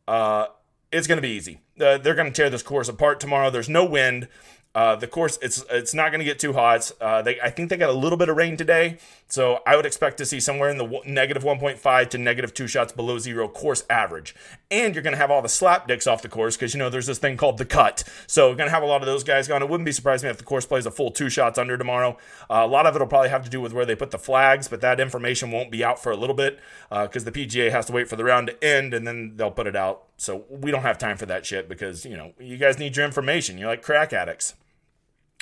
Uh, 0.06 0.46
it's 0.92 1.08
going 1.08 1.18
to 1.18 1.22
be 1.22 1.28
easy. 1.28 1.58
Uh, 1.80 1.98
they're 1.98 2.14
going 2.14 2.28
to 2.28 2.32
tear 2.32 2.50
this 2.50 2.62
course 2.62 2.88
apart 2.88 3.18
tomorrow. 3.18 3.50
There's 3.50 3.68
no 3.68 3.84
wind. 3.84 4.28
Uh, 4.74 4.96
the 4.96 5.06
course 5.06 5.38
it's 5.40 5.64
it's 5.70 5.94
not 5.94 6.10
going 6.10 6.18
to 6.18 6.24
get 6.24 6.38
too 6.40 6.52
hot. 6.52 6.90
Uh, 7.00 7.22
they 7.22 7.40
I 7.40 7.50
think 7.50 7.70
they 7.70 7.76
got 7.76 7.90
a 7.90 7.92
little 7.92 8.18
bit 8.18 8.28
of 8.28 8.36
rain 8.36 8.56
today, 8.56 8.98
so 9.28 9.60
I 9.64 9.76
would 9.76 9.86
expect 9.86 10.18
to 10.18 10.26
see 10.26 10.40
somewhere 10.40 10.68
in 10.68 10.78
the 10.78 11.00
negative 11.06 11.44
1.5 11.44 12.10
to 12.10 12.18
negative 12.18 12.52
two 12.54 12.66
shots 12.66 12.92
below 12.92 13.18
zero 13.18 13.46
course 13.46 13.84
average. 13.88 14.34
And 14.72 14.94
you're 14.94 15.04
going 15.04 15.12
to 15.12 15.18
have 15.18 15.30
all 15.30 15.42
the 15.42 15.48
slap 15.48 15.86
dicks 15.86 16.08
off 16.08 16.22
the 16.22 16.28
course 16.28 16.56
because 16.56 16.74
you 16.74 16.78
know 16.78 16.90
there's 16.90 17.06
this 17.06 17.18
thing 17.18 17.36
called 17.36 17.58
the 17.58 17.64
cut. 17.64 18.02
So 18.26 18.48
you're 18.48 18.56
going 18.56 18.66
to 18.68 18.74
have 18.74 18.82
a 18.82 18.86
lot 18.86 19.00
of 19.00 19.06
those 19.06 19.22
guys 19.22 19.46
gone. 19.46 19.62
It 19.62 19.68
wouldn't 19.68 19.86
be 19.86 19.92
surprising 19.92 20.28
if 20.28 20.38
the 20.38 20.44
course 20.44 20.66
plays 20.66 20.86
a 20.86 20.90
full 20.90 21.12
two 21.12 21.30
shots 21.30 21.56
under 21.56 21.78
tomorrow. 21.78 22.18
Uh, 22.50 22.62
a 22.64 22.66
lot 22.66 22.86
of 22.86 22.96
it'll 22.96 23.06
probably 23.06 23.28
have 23.28 23.44
to 23.44 23.50
do 23.50 23.60
with 23.60 23.72
where 23.72 23.86
they 23.86 23.94
put 23.94 24.10
the 24.10 24.18
flags, 24.18 24.66
but 24.66 24.80
that 24.80 24.98
information 24.98 25.52
won't 25.52 25.70
be 25.70 25.84
out 25.84 26.02
for 26.02 26.10
a 26.10 26.16
little 26.16 26.34
bit 26.34 26.58
because 26.90 27.24
uh, 27.24 27.30
the 27.30 27.46
PGA 27.46 27.70
has 27.70 27.86
to 27.86 27.92
wait 27.92 28.08
for 28.08 28.16
the 28.16 28.24
round 28.24 28.48
to 28.48 28.64
end 28.64 28.92
and 28.92 29.06
then 29.06 29.34
they'll 29.36 29.52
put 29.52 29.68
it 29.68 29.76
out. 29.76 30.02
So 30.16 30.44
we 30.48 30.72
don't 30.72 30.82
have 30.82 30.98
time 30.98 31.16
for 31.16 31.26
that 31.26 31.46
shit 31.46 31.68
because 31.68 32.04
you 32.04 32.16
know 32.16 32.32
you 32.40 32.56
guys 32.56 32.76
need 32.76 32.96
your 32.96 33.06
information. 33.06 33.56
You're 33.56 33.68
like 33.68 33.82
crack 33.82 34.12
addicts. 34.12 34.54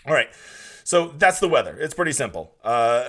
All 0.07 0.15
right. 0.15 0.29
So 0.85 1.09
that's 1.17 1.41
the 1.41 1.49
weather. 1.49 1.77
It's 1.79 1.95
pretty 1.95 2.13
simple. 2.13 2.55
Uh, 2.63 3.05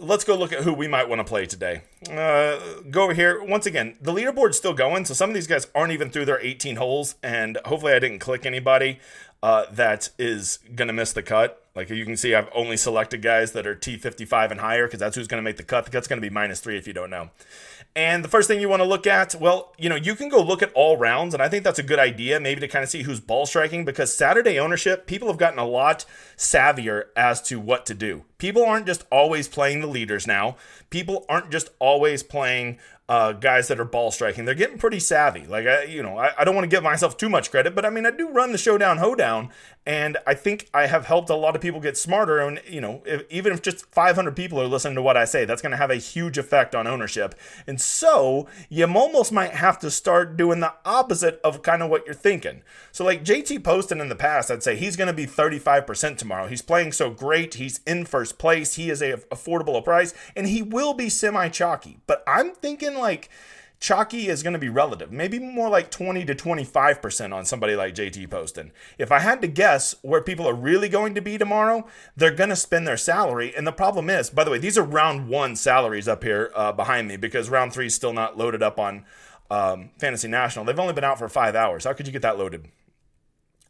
let's 0.00 0.24
go 0.24 0.36
look 0.36 0.52
at 0.52 0.62
who 0.62 0.72
we 0.72 0.86
might 0.86 1.08
want 1.08 1.18
to 1.18 1.24
play 1.24 1.46
today. 1.46 1.82
Uh, 2.10 2.58
go 2.90 3.04
over 3.04 3.14
here. 3.14 3.42
Once 3.42 3.66
again, 3.66 3.96
the 4.00 4.12
leaderboard's 4.12 4.56
still 4.56 4.74
going, 4.74 5.04
so 5.04 5.14
some 5.14 5.30
of 5.30 5.34
these 5.34 5.46
guys 5.46 5.66
aren't 5.74 5.92
even 5.92 6.10
through 6.10 6.24
their 6.24 6.40
18 6.40 6.76
holes, 6.76 7.16
and 7.22 7.58
hopefully 7.64 7.92
I 7.92 7.98
didn't 7.98 8.20
click 8.20 8.46
anybody 8.46 9.00
uh, 9.42 9.66
that 9.72 10.10
is 10.18 10.58
going 10.74 10.88
to 10.88 10.94
miss 10.94 11.12
the 11.12 11.22
cut. 11.22 11.64
Like 11.78 11.90
you 11.90 12.04
can 12.04 12.16
see, 12.16 12.34
I've 12.34 12.48
only 12.52 12.76
selected 12.76 13.22
guys 13.22 13.52
that 13.52 13.64
are 13.64 13.76
T55 13.76 14.50
and 14.50 14.58
higher 14.58 14.88
because 14.88 14.98
that's 14.98 15.14
who's 15.14 15.28
going 15.28 15.38
to 15.40 15.44
make 15.44 15.58
the 15.58 15.62
cut. 15.62 15.84
The 15.84 15.92
cut's 15.92 16.08
going 16.08 16.20
to 16.20 16.28
be 16.28 16.28
minus 16.28 16.58
three 16.58 16.76
if 16.76 16.88
you 16.88 16.92
don't 16.92 17.08
know. 17.08 17.30
And 17.94 18.24
the 18.24 18.28
first 18.28 18.48
thing 18.48 18.60
you 18.60 18.68
want 18.68 18.80
to 18.80 18.84
look 18.84 19.06
at, 19.06 19.36
well, 19.36 19.72
you 19.78 19.88
know, 19.88 19.94
you 19.94 20.16
can 20.16 20.28
go 20.28 20.42
look 20.42 20.60
at 20.60 20.72
all 20.72 20.96
rounds, 20.96 21.34
and 21.34 21.42
I 21.42 21.48
think 21.48 21.62
that's 21.62 21.78
a 21.78 21.84
good 21.84 22.00
idea, 22.00 22.40
maybe 22.40 22.60
to 22.62 22.66
kind 22.66 22.82
of 22.82 22.88
see 22.88 23.02
who's 23.02 23.20
ball 23.20 23.46
striking, 23.46 23.84
because 23.84 24.12
Saturday 24.12 24.58
ownership, 24.58 25.06
people 25.06 25.28
have 25.28 25.38
gotten 25.38 25.60
a 25.60 25.64
lot 25.64 26.04
savvier 26.36 27.04
as 27.16 27.40
to 27.42 27.60
what 27.60 27.86
to 27.86 27.94
do. 27.94 28.24
People 28.38 28.64
aren't 28.64 28.86
just 28.86 29.04
always 29.10 29.48
playing 29.48 29.80
the 29.80 29.88
leaders 29.88 30.26
now. 30.26 30.56
People 30.90 31.26
aren't 31.28 31.50
just 31.50 31.70
always 31.80 32.22
playing 32.22 32.78
uh, 33.08 33.32
guys 33.32 33.68
that 33.68 33.80
are 33.80 33.86
ball 33.86 34.10
striking. 34.10 34.44
They're 34.44 34.54
getting 34.54 34.76
pretty 34.76 35.00
savvy. 35.00 35.46
Like 35.46 35.66
I, 35.66 35.84
you 35.84 36.02
know, 36.02 36.18
I, 36.18 36.32
I 36.38 36.44
don't 36.44 36.54
want 36.54 36.66
to 36.66 36.76
give 36.76 36.82
myself 36.82 37.16
too 37.16 37.30
much 37.30 37.50
credit, 37.50 37.74
but 37.74 37.86
I 37.86 37.90
mean, 37.90 38.04
I 38.04 38.10
do 38.10 38.28
run 38.28 38.52
the 38.52 38.58
showdown 38.58 38.98
hoedown, 38.98 39.48
and 39.86 40.18
I 40.26 40.34
think 40.34 40.68
I 40.74 40.86
have 40.86 41.06
helped 41.06 41.30
a 41.30 41.34
lot 41.34 41.56
of 41.56 41.62
people 41.62 41.80
get 41.80 41.96
smarter. 41.96 42.38
And 42.38 42.60
you 42.68 42.82
know, 42.82 43.02
if, 43.06 43.24
even 43.30 43.54
if 43.54 43.62
just 43.62 43.86
500 43.86 44.36
people 44.36 44.60
are 44.60 44.66
listening 44.66 44.96
to 44.96 45.02
what 45.02 45.16
I 45.16 45.24
say, 45.24 45.46
that's 45.46 45.62
going 45.62 45.70
to 45.70 45.78
have 45.78 45.90
a 45.90 45.96
huge 45.96 46.36
effect 46.36 46.74
on 46.74 46.86
ownership. 46.86 47.34
And 47.66 47.80
so 47.80 48.46
you 48.68 48.84
almost 48.84 49.32
might 49.32 49.52
have 49.52 49.78
to 49.78 49.90
start 49.90 50.36
doing 50.36 50.60
the 50.60 50.74
opposite 50.84 51.40
of 51.42 51.62
kind 51.62 51.82
of 51.82 51.88
what 51.88 52.04
you're 52.04 52.14
thinking. 52.14 52.60
So 52.92 53.06
like 53.06 53.24
JT 53.24 53.64
Poston 53.64 54.02
in 54.02 54.10
the 54.10 54.16
past, 54.16 54.50
I'd 54.50 54.62
say 54.62 54.76
he's 54.76 54.96
going 54.96 55.06
to 55.06 55.14
be 55.14 55.26
35% 55.26 56.18
tomorrow. 56.18 56.46
He's 56.46 56.62
playing 56.62 56.92
so 56.92 57.08
great. 57.08 57.54
He's 57.54 57.80
in 57.86 58.04
first 58.28 58.38
place. 58.38 58.74
He 58.74 58.90
is 58.90 59.02
a 59.02 59.14
affordable 59.32 59.78
a 59.78 59.82
price, 59.82 60.14
and 60.36 60.46
he 60.46 60.62
will 60.62 60.94
be 60.94 61.08
semi 61.08 61.48
chalky. 61.48 61.98
But 62.06 62.22
I'm 62.26 62.52
thinking 62.52 62.94
like 62.94 63.30
chalky 63.80 64.28
is 64.28 64.42
going 64.42 64.54
to 64.54 64.58
be 64.58 64.68
relative, 64.68 65.12
maybe 65.12 65.38
more 65.38 65.68
like 65.68 65.88
20 65.88 66.24
to 66.24 66.34
25% 66.34 67.32
on 67.32 67.44
somebody 67.44 67.76
like 67.76 67.94
JT 67.94 68.28
Poston. 68.28 68.72
If 68.98 69.12
I 69.12 69.20
had 69.20 69.40
to 69.42 69.46
guess 69.46 69.94
where 70.02 70.20
people 70.20 70.48
are 70.48 70.54
really 70.54 70.88
going 70.88 71.14
to 71.14 71.20
be 71.20 71.38
tomorrow, 71.38 71.86
they're 72.16 72.34
going 72.34 72.50
to 72.50 72.56
spend 72.56 72.88
their 72.88 72.96
salary. 72.96 73.54
And 73.56 73.66
the 73.66 73.72
problem 73.72 74.10
is, 74.10 74.30
by 74.30 74.42
the 74.42 74.50
way, 74.50 74.58
these 74.58 74.76
are 74.76 74.82
round 74.82 75.28
one 75.28 75.54
salaries 75.54 76.08
up 76.08 76.24
here 76.24 76.50
uh, 76.56 76.72
behind 76.72 77.06
me 77.06 77.16
because 77.16 77.48
round 77.48 77.72
three 77.72 77.86
is 77.86 77.94
still 77.94 78.12
not 78.12 78.36
loaded 78.36 78.64
up 78.64 78.80
on 78.80 79.04
um, 79.48 79.90
Fantasy 79.98 80.28
National. 80.28 80.64
They've 80.64 80.78
only 80.78 80.92
been 80.92 81.04
out 81.04 81.18
for 81.18 81.28
five 81.28 81.54
hours. 81.54 81.84
How 81.84 81.92
could 81.92 82.06
you 82.06 82.12
get 82.12 82.22
that 82.22 82.36
loaded? 82.36 82.68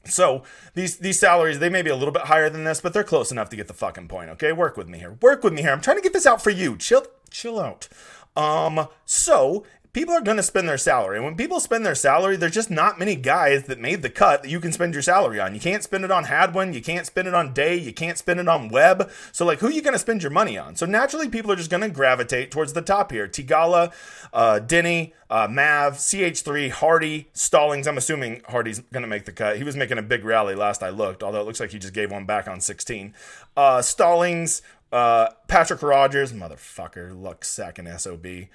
So 0.09 0.43
these 0.75 0.99
these 0.99 1.19
salaries 1.19 1.59
they 1.59 1.69
may 1.69 1.83
be 1.83 1.91
a 1.91 1.97
little 1.97 2.13
bit 2.13 2.23
higher 2.23 2.51
than 2.51 2.65
this, 2.65 2.81
but 2.81 2.93
they're 2.93 3.05
close 3.05 3.31
enough 3.31 3.51
to 3.51 3.57
get 3.57 3.69
the 3.69 3.75
fucking 3.75 4.09
point. 4.09 4.31
Okay, 4.31 4.53
work 4.53 4.77
with 4.77 4.89
me 4.89 4.99
here. 4.99 5.17
Work 5.21 5.45
with 5.45 5.53
me 5.53 5.63
here. 5.63 5.73
I'm 5.73 5.81
trying 5.81 5.97
to 5.97 6.03
get 6.03 6.13
this 6.13 6.27
out 6.27 6.43
for 6.43 6.51
you. 6.51 6.77
Chill, 6.77 7.05
chill 7.31 7.61
out. 7.61 7.89
Um, 8.37 8.89
so 9.05 9.65
people 9.99 10.15
are 10.15 10.21
going 10.21 10.37
to 10.37 10.45
spend 10.45 10.69
their 10.69 10.79
salary. 10.79 11.17
And 11.17 11.25
when 11.25 11.35
people 11.35 11.59
spend 11.59 11.85
their 11.85 11.97
salary, 11.97 12.37
there's 12.37 12.55
just 12.55 12.71
not 12.71 13.01
many 13.01 13.17
guys 13.17 13.65
that 13.65 13.81
made 13.81 14.03
the 14.03 14.09
cut 14.09 14.45
that 14.45 14.49
you 14.49 14.61
can 14.61 14.71
spend 14.71 14.95
your 14.95 15.03
salary 15.03 15.41
on. 15.41 15.55
You 15.55 15.61
can't 15.61 15.83
spend 15.83 16.05
it 16.05 16.13
on 16.13 16.27
Hadwin, 16.27 16.73
you 16.73 16.81
can't 16.81 17.05
spend 17.05 17.27
it 17.27 17.35
on 17.35 17.53
Day, 17.53 17.75
you 17.75 17.93
can't 17.93 18.17
spend 18.17 18.39
it 18.39 18.47
on 18.47 18.69
Webb. 18.69 19.11
So, 19.33 19.45
like, 19.45 19.59
who 19.59 19.67
are 19.67 19.73
you 19.73 19.83
going 19.83 19.95
to 19.95 19.99
spend 19.99 20.23
your 20.23 20.31
money 20.31 20.57
on? 20.57 20.77
So, 20.77 20.87
naturally, 20.87 21.29
people 21.29 21.51
are 21.51 21.57
just 21.57 21.69
going 21.69 21.81
to 21.81 21.89
gravitate 21.89 22.53
towards 22.53 22.75
the 22.75 22.81
top 22.81 23.11
here. 23.11 23.27
Theegala, 23.27 23.93
uh, 24.33 24.61
Denny, 24.61 25.15
uh, 25.29 25.49
Mav, 25.51 25.95
CH3, 25.95 26.71
Hardy, 26.71 27.29
Stallings. 27.33 27.89
I'm 27.89 27.99
assuming 27.99 28.43
Hardy's 28.49 28.79
going 28.79 29.03
to 29.03 29.09
make 29.09 29.25
the 29.25 29.33
cut. 29.33 29.57
He 29.57 29.65
was 29.65 29.75
making 29.75 29.99
a 29.99 30.03
big 30.03 30.25
rally 30.25 30.55
last 30.55 30.85
I 30.85 30.91
looked, 30.91 31.25
although 31.25 31.41
it 31.41 31.47
looks 31.47 31.59
like 31.59 31.73
he 31.73 31.79
just 31.81 31.93
gave 31.93 32.13
one 32.13 32.25
back 32.25 32.47
on 32.47 32.61
16. 32.61 33.15
Uh, 33.57 33.83
Stallings, 33.83 34.63
Uh, 34.93 35.31
Patrick 35.49 35.83
Rodgers, 35.83 36.33
motherfucker, 36.33 37.21
luck 37.21 37.45
sack 37.45 37.81
and 37.81 38.01
SOB. 38.01 38.47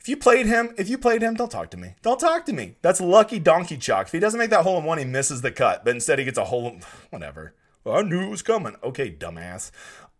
If 0.00 0.08
you 0.08 0.16
played 0.16 0.46
him, 0.46 0.74
if 0.78 0.88
you 0.88 0.96
played 0.96 1.22
him, 1.22 1.34
don't 1.34 1.50
talk 1.50 1.70
to 1.70 1.76
me. 1.76 1.94
Don't 2.02 2.20
talk 2.20 2.46
to 2.46 2.52
me. 2.52 2.76
That's 2.82 3.00
lucky 3.00 3.38
donkey 3.38 3.76
chalk. 3.76 4.06
If 4.06 4.12
he 4.12 4.20
doesn't 4.20 4.38
make 4.38 4.50
that 4.50 4.62
hole 4.62 4.78
in 4.78 4.84
one, 4.84 4.98
he 4.98 5.04
misses 5.04 5.42
the 5.42 5.50
cut. 5.50 5.84
But 5.84 5.94
instead, 5.94 6.18
he 6.18 6.24
gets 6.24 6.38
a 6.38 6.44
hole. 6.44 6.68
In, 6.68 6.80
whatever. 7.10 7.54
I 7.86 8.02
knew 8.02 8.22
it 8.22 8.30
was 8.30 8.42
coming. 8.42 8.76
Okay, 8.82 9.10
dumbass. 9.10 9.70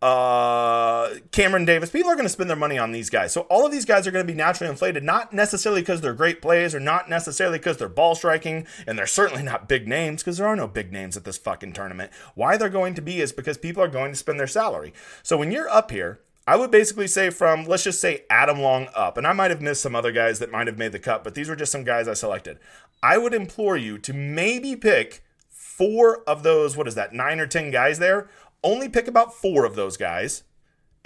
Uh, 0.01 1.15
Cameron 1.31 1.65
Davis. 1.65 1.89
People 1.89 2.09
are 2.09 2.15
going 2.15 2.25
to 2.25 2.29
spend 2.29 2.49
their 2.49 2.57
money 2.57 2.77
on 2.77 2.93
these 2.93 3.09
guys. 3.09 3.33
So 3.33 3.41
all 3.41 3.65
of 3.65 3.71
these 3.71 3.85
guys 3.85 4.07
are 4.07 4.11
going 4.11 4.25
to 4.25 4.31
be 4.31 4.37
naturally 4.37 4.71
inflated, 4.71 5.03
not 5.03 5.33
necessarily 5.33 5.81
because 5.81 5.99
they're 5.99 6.13
great 6.13 6.41
plays 6.41 6.73
or 6.73 6.79
not 6.79 7.09
necessarily 7.09 7.57
because 7.57 7.77
they're 7.77 7.89
ball 7.89 8.15
striking, 8.15 8.65
and 8.87 8.97
they're 8.97 9.05
certainly 9.05 9.43
not 9.43 9.67
big 9.67 9.87
names 9.87 10.23
because 10.23 10.37
there 10.37 10.47
are 10.47 10.55
no 10.55 10.67
big 10.67 10.93
names 10.93 11.17
at 11.17 11.25
this 11.25 11.37
fucking 11.37 11.73
tournament. 11.73 12.11
Why 12.33 12.55
they're 12.55 12.69
going 12.69 12.93
to 12.95 13.01
be 13.01 13.19
is 13.19 13.33
because 13.33 13.57
people 13.57 13.83
are 13.83 13.89
going 13.89 14.13
to 14.13 14.17
spend 14.17 14.39
their 14.39 14.47
salary. 14.47 14.93
So 15.21 15.35
when 15.37 15.51
you're 15.51 15.69
up 15.69 15.91
here, 15.91 16.21
I 16.49 16.55
would 16.55 16.71
basically 16.71 17.05
say 17.05 17.29
from 17.29 17.65
let's 17.65 17.83
just 17.83 18.01
say 18.01 18.23
Adam 18.27 18.59
Long 18.59 18.87
up, 18.95 19.19
and 19.19 19.27
I 19.27 19.33
might 19.33 19.51
have 19.51 19.61
missed 19.61 19.83
some 19.83 19.93
other 19.93 20.11
guys 20.11 20.39
that 20.39 20.49
might 20.49 20.65
have 20.65 20.79
made 20.79 20.93
the 20.93 20.97
cut, 20.97 21.23
but 21.23 21.35
these 21.35 21.47
were 21.47 21.55
just 21.55 21.71
some 21.71 21.83
guys 21.83 22.07
I 22.07 22.15
selected. 22.15 22.57
I 23.03 23.19
would 23.19 23.35
implore 23.35 23.77
you 23.77 23.99
to 23.99 24.13
maybe 24.13 24.75
pick 24.75 25.23
four 25.51 26.23
of 26.23 26.41
those, 26.41 26.75
what 26.75 26.87
is 26.87 26.95
that, 26.95 27.13
nine 27.13 27.39
or 27.39 27.45
10 27.45 27.69
guys 27.69 27.99
there? 27.99 28.31
Only 28.63 28.89
pick 28.89 29.07
about 29.07 29.35
four 29.35 29.63
of 29.63 29.75
those 29.75 29.95
guys 29.95 30.41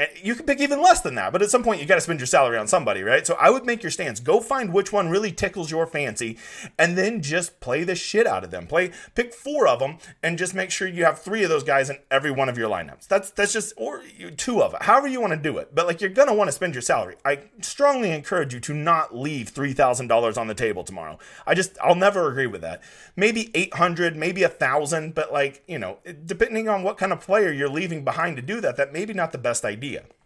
Eh, 0.04 0.08
you 0.22 0.36
can 0.36 0.46
pick 0.46 0.60
even 0.60 0.82
less 0.82 1.02
than 1.02 1.16
that, 1.16 1.32
but 1.32 1.42
at 1.42 1.50
some 1.50 1.64
point 1.64 1.80
you 1.80 1.88
got 1.88 1.96
to 1.96 2.02
spend 2.02 2.20
your 2.20 2.28
salary 2.28 2.58
on 2.58 2.68
somebody, 2.68 3.04
right? 3.04 3.26
So 3.26 3.38
I 3.40 3.50
would 3.50 3.66
make 3.66 3.84
your 3.84 3.92
stance. 3.92 4.20
Go 4.20 4.42
find 4.42 4.74
which 4.74 4.92
one 4.92 5.10
really 5.10 5.32
tickles 5.32 5.72
your 5.72 5.88
fancy, 5.88 6.38
and 6.78 6.98
then 6.98 7.22
just 7.22 7.60
play 7.62 7.84
the 7.84 7.96
shit 7.96 8.28
out 8.28 8.44
of 8.44 8.52
them. 8.52 8.68
Play, 8.68 8.92
pick 9.16 9.34
four 9.34 9.68
of 9.68 9.80
them, 9.80 9.98
and 10.22 10.38
just 10.38 10.54
make 10.54 10.72
sure 10.72 10.88
you 10.88 11.06
have 11.06 11.22
three 11.22 11.44
of 11.44 11.50
those 11.50 11.64
guys 11.64 11.90
in 11.90 12.00
every 12.12 12.32
one 12.32 12.50
of 12.50 12.58
your 12.58 12.70
lineups. 12.70 13.08
That's 13.08 13.32
that's 13.32 13.54
just 13.54 13.74
or 13.78 14.02
two 14.36 14.62
of 14.62 14.74
it, 14.74 14.84
however 14.84 15.08
you 15.08 15.22
want 15.22 15.32
to 15.34 15.40
do 15.40 15.58
it. 15.58 15.74
But 15.74 15.88
like 15.88 16.02
you're 16.02 16.10
gonna 16.10 16.34
want 16.34 16.50
to 16.50 16.52
spend 16.52 16.76
your 16.76 16.82
salary. 16.82 17.16
I 17.24 17.40
strongly 17.62 18.12
encourage 18.12 18.54
you 18.54 18.60
to 18.62 18.74
not 18.74 19.16
leave 19.16 19.50
three 19.50 19.74
thousand 19.74 20.08
dollars 20.08 20.38
on 20.38 20.48
the 20.48 20.54
table 20.54 20.84
tomorrow. 20.84 21.18
I 21.48 21.54
just 21.54 21.78
I'll 21.82 21.96
never 21.96 22.30
agree 22.30 22.48
with 22.48 22.62
that. 22.62 22.82
Maybe 23.16 23.52
eight 23.54 23.74
hundred, 23.76 24.18
maybe 24.18 24.44
a 24.44 24.50
thousand, 24.50 25.16
but 25.16 25.32
like 25.32 25.64
you 25.68 25.80
know, 25.80 26.00
depending 26.26 26.68
on 26.68 26.84
what 26.84 26.98
kind 26.98 27.14
of 27.14 27.22
player 27.22 27.52
you're 27.52 27.70
leaving 27.70 28.04
behind 28.04 28.36
to 28.36 28.42
do 28.42 28.60
that, 28.60 28.76
that 28.78 28.92
maybe 28.92 29.14
not 29.14 29.32
the 29.32 29.38
best 29.38 29.64
idea 29.64 29.93
idea. 29.94 30.23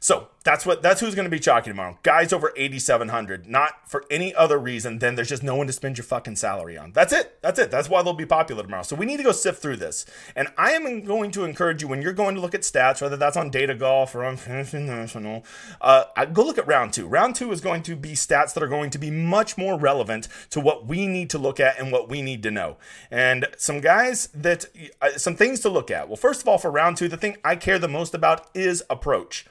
So 0.00 0.28
that's 0.44 0.64
what 0.64 0.80
that's 0.80 1.00
who's 1.00 1.14
going 1.14 1.26
to 1.26 1.30
be 1.30 1.40
chalky 1.40 1.70
tomorrow. 1.70 1.98
Guys 2.02 2.32
over 2.32 2.52
8,700, 2.56 3.46
not 3.46 3.88
for 3.88 4.04
any 4.10 4.34
other 4.34 4.58
reason 4.58 4.98
than 4.98 5.14
there's 5.14 5.28
just 5.28 5.42
no 5.42 5.56
one 5.56 5.66
to 5.66 5.72
spend 5.72 5.98
your 5.98 6.04
fucking 6.04 6.36
salary 6.36 6.78
on. 6.78 6.92
That's 6.92 7.12
it. 7.12 7.38
That's 7.42 7.58
it. 7.58 7.70
That's 7.70 7.88
why 7.88 8.02
they'll 8.02 8.14
be 8.14 8.24
popular 8.24 8.62
tomorrow. 8.62 8.82
So 8.82 8.96
we 8.96 9.04
need 9.04 9.18
to 9.18 9.22
go 9.22 9.32
sift 9.32 9.60
through 9.60 9.76
this. 9.76 10.06
And 10.34 10.48
I 10.56 10.70
am 10.70 11.04
going 11.04 11.32
to 11.32 11.44
encourage 11.44 11.82
you 11.82 11.88
when 11.88 12.00
you're 12.00 12.12
going 12.12 12.34
to 12.34 12.40
look 12.40 12.54
at 12.54 12.62
stats, 12.62 13.02
whether 13.02 13.16
that's 13.16 13.36
on 13.36 13.50
Data 13.50 13.74
Golf 13.74 14.14
or 14.14 14.24
on 14.24 14.38
International, 14.46 15.44
uh, 15.80 16.04
go 16.32 16.44
look 16.44 16.58
at 16.58 16.66
round 16.66 16.92
two. 16.92 17.06
Round 17.06 17.34
two 17.34 17.52
is 17.52 17.60
going 17.60 17.82
to 17.82 17.96
be 17.96 18.12
stats 18.12 18.54
that 18.54 18.62
are 18.62 18.68
going 18.68 18.90
to 18.90 18.98
be 18.98 19.10
much 19.10 19.58
more 19.58 19.78
relevant 19.78 20.28
to 20.50 20.60
what 20.60 20.86
we 20.86 21.06
need 21.06 21.28
to 21.30 21.38
look 21.38 21.60
at 21.60 21.78
and 21.78 21.92
what 21.92 22.08
we 22.08 22.22
need 22.22 22.42
to 22.44 22.50
know. 22.50 22.76
And 23.10 23.46
some 23.58 23.80
guys 23.80 24.28
that 24.28 24.66
uh, 25.02 25.10
some 25.18 25.36
things 25.36 25.60
to 25.60 25.68
look 25.68 25.90
at. 25.90 26.08
Well, 26.08 26.16
first 26.16 26.40
of 26.40 26.48
all, 26.48 26.58
for 26.58 26.70
round 26.70 26.96
two, 26.96 27.08
the 27.08 27.16
thing 27.16 27.36
I 27.44 27.56
care 27.56 27.78
the 27.78 27.88
most 27.88 28.14
about 28.14 28.46
is 28.54 28.82
approach. 28.88 29.44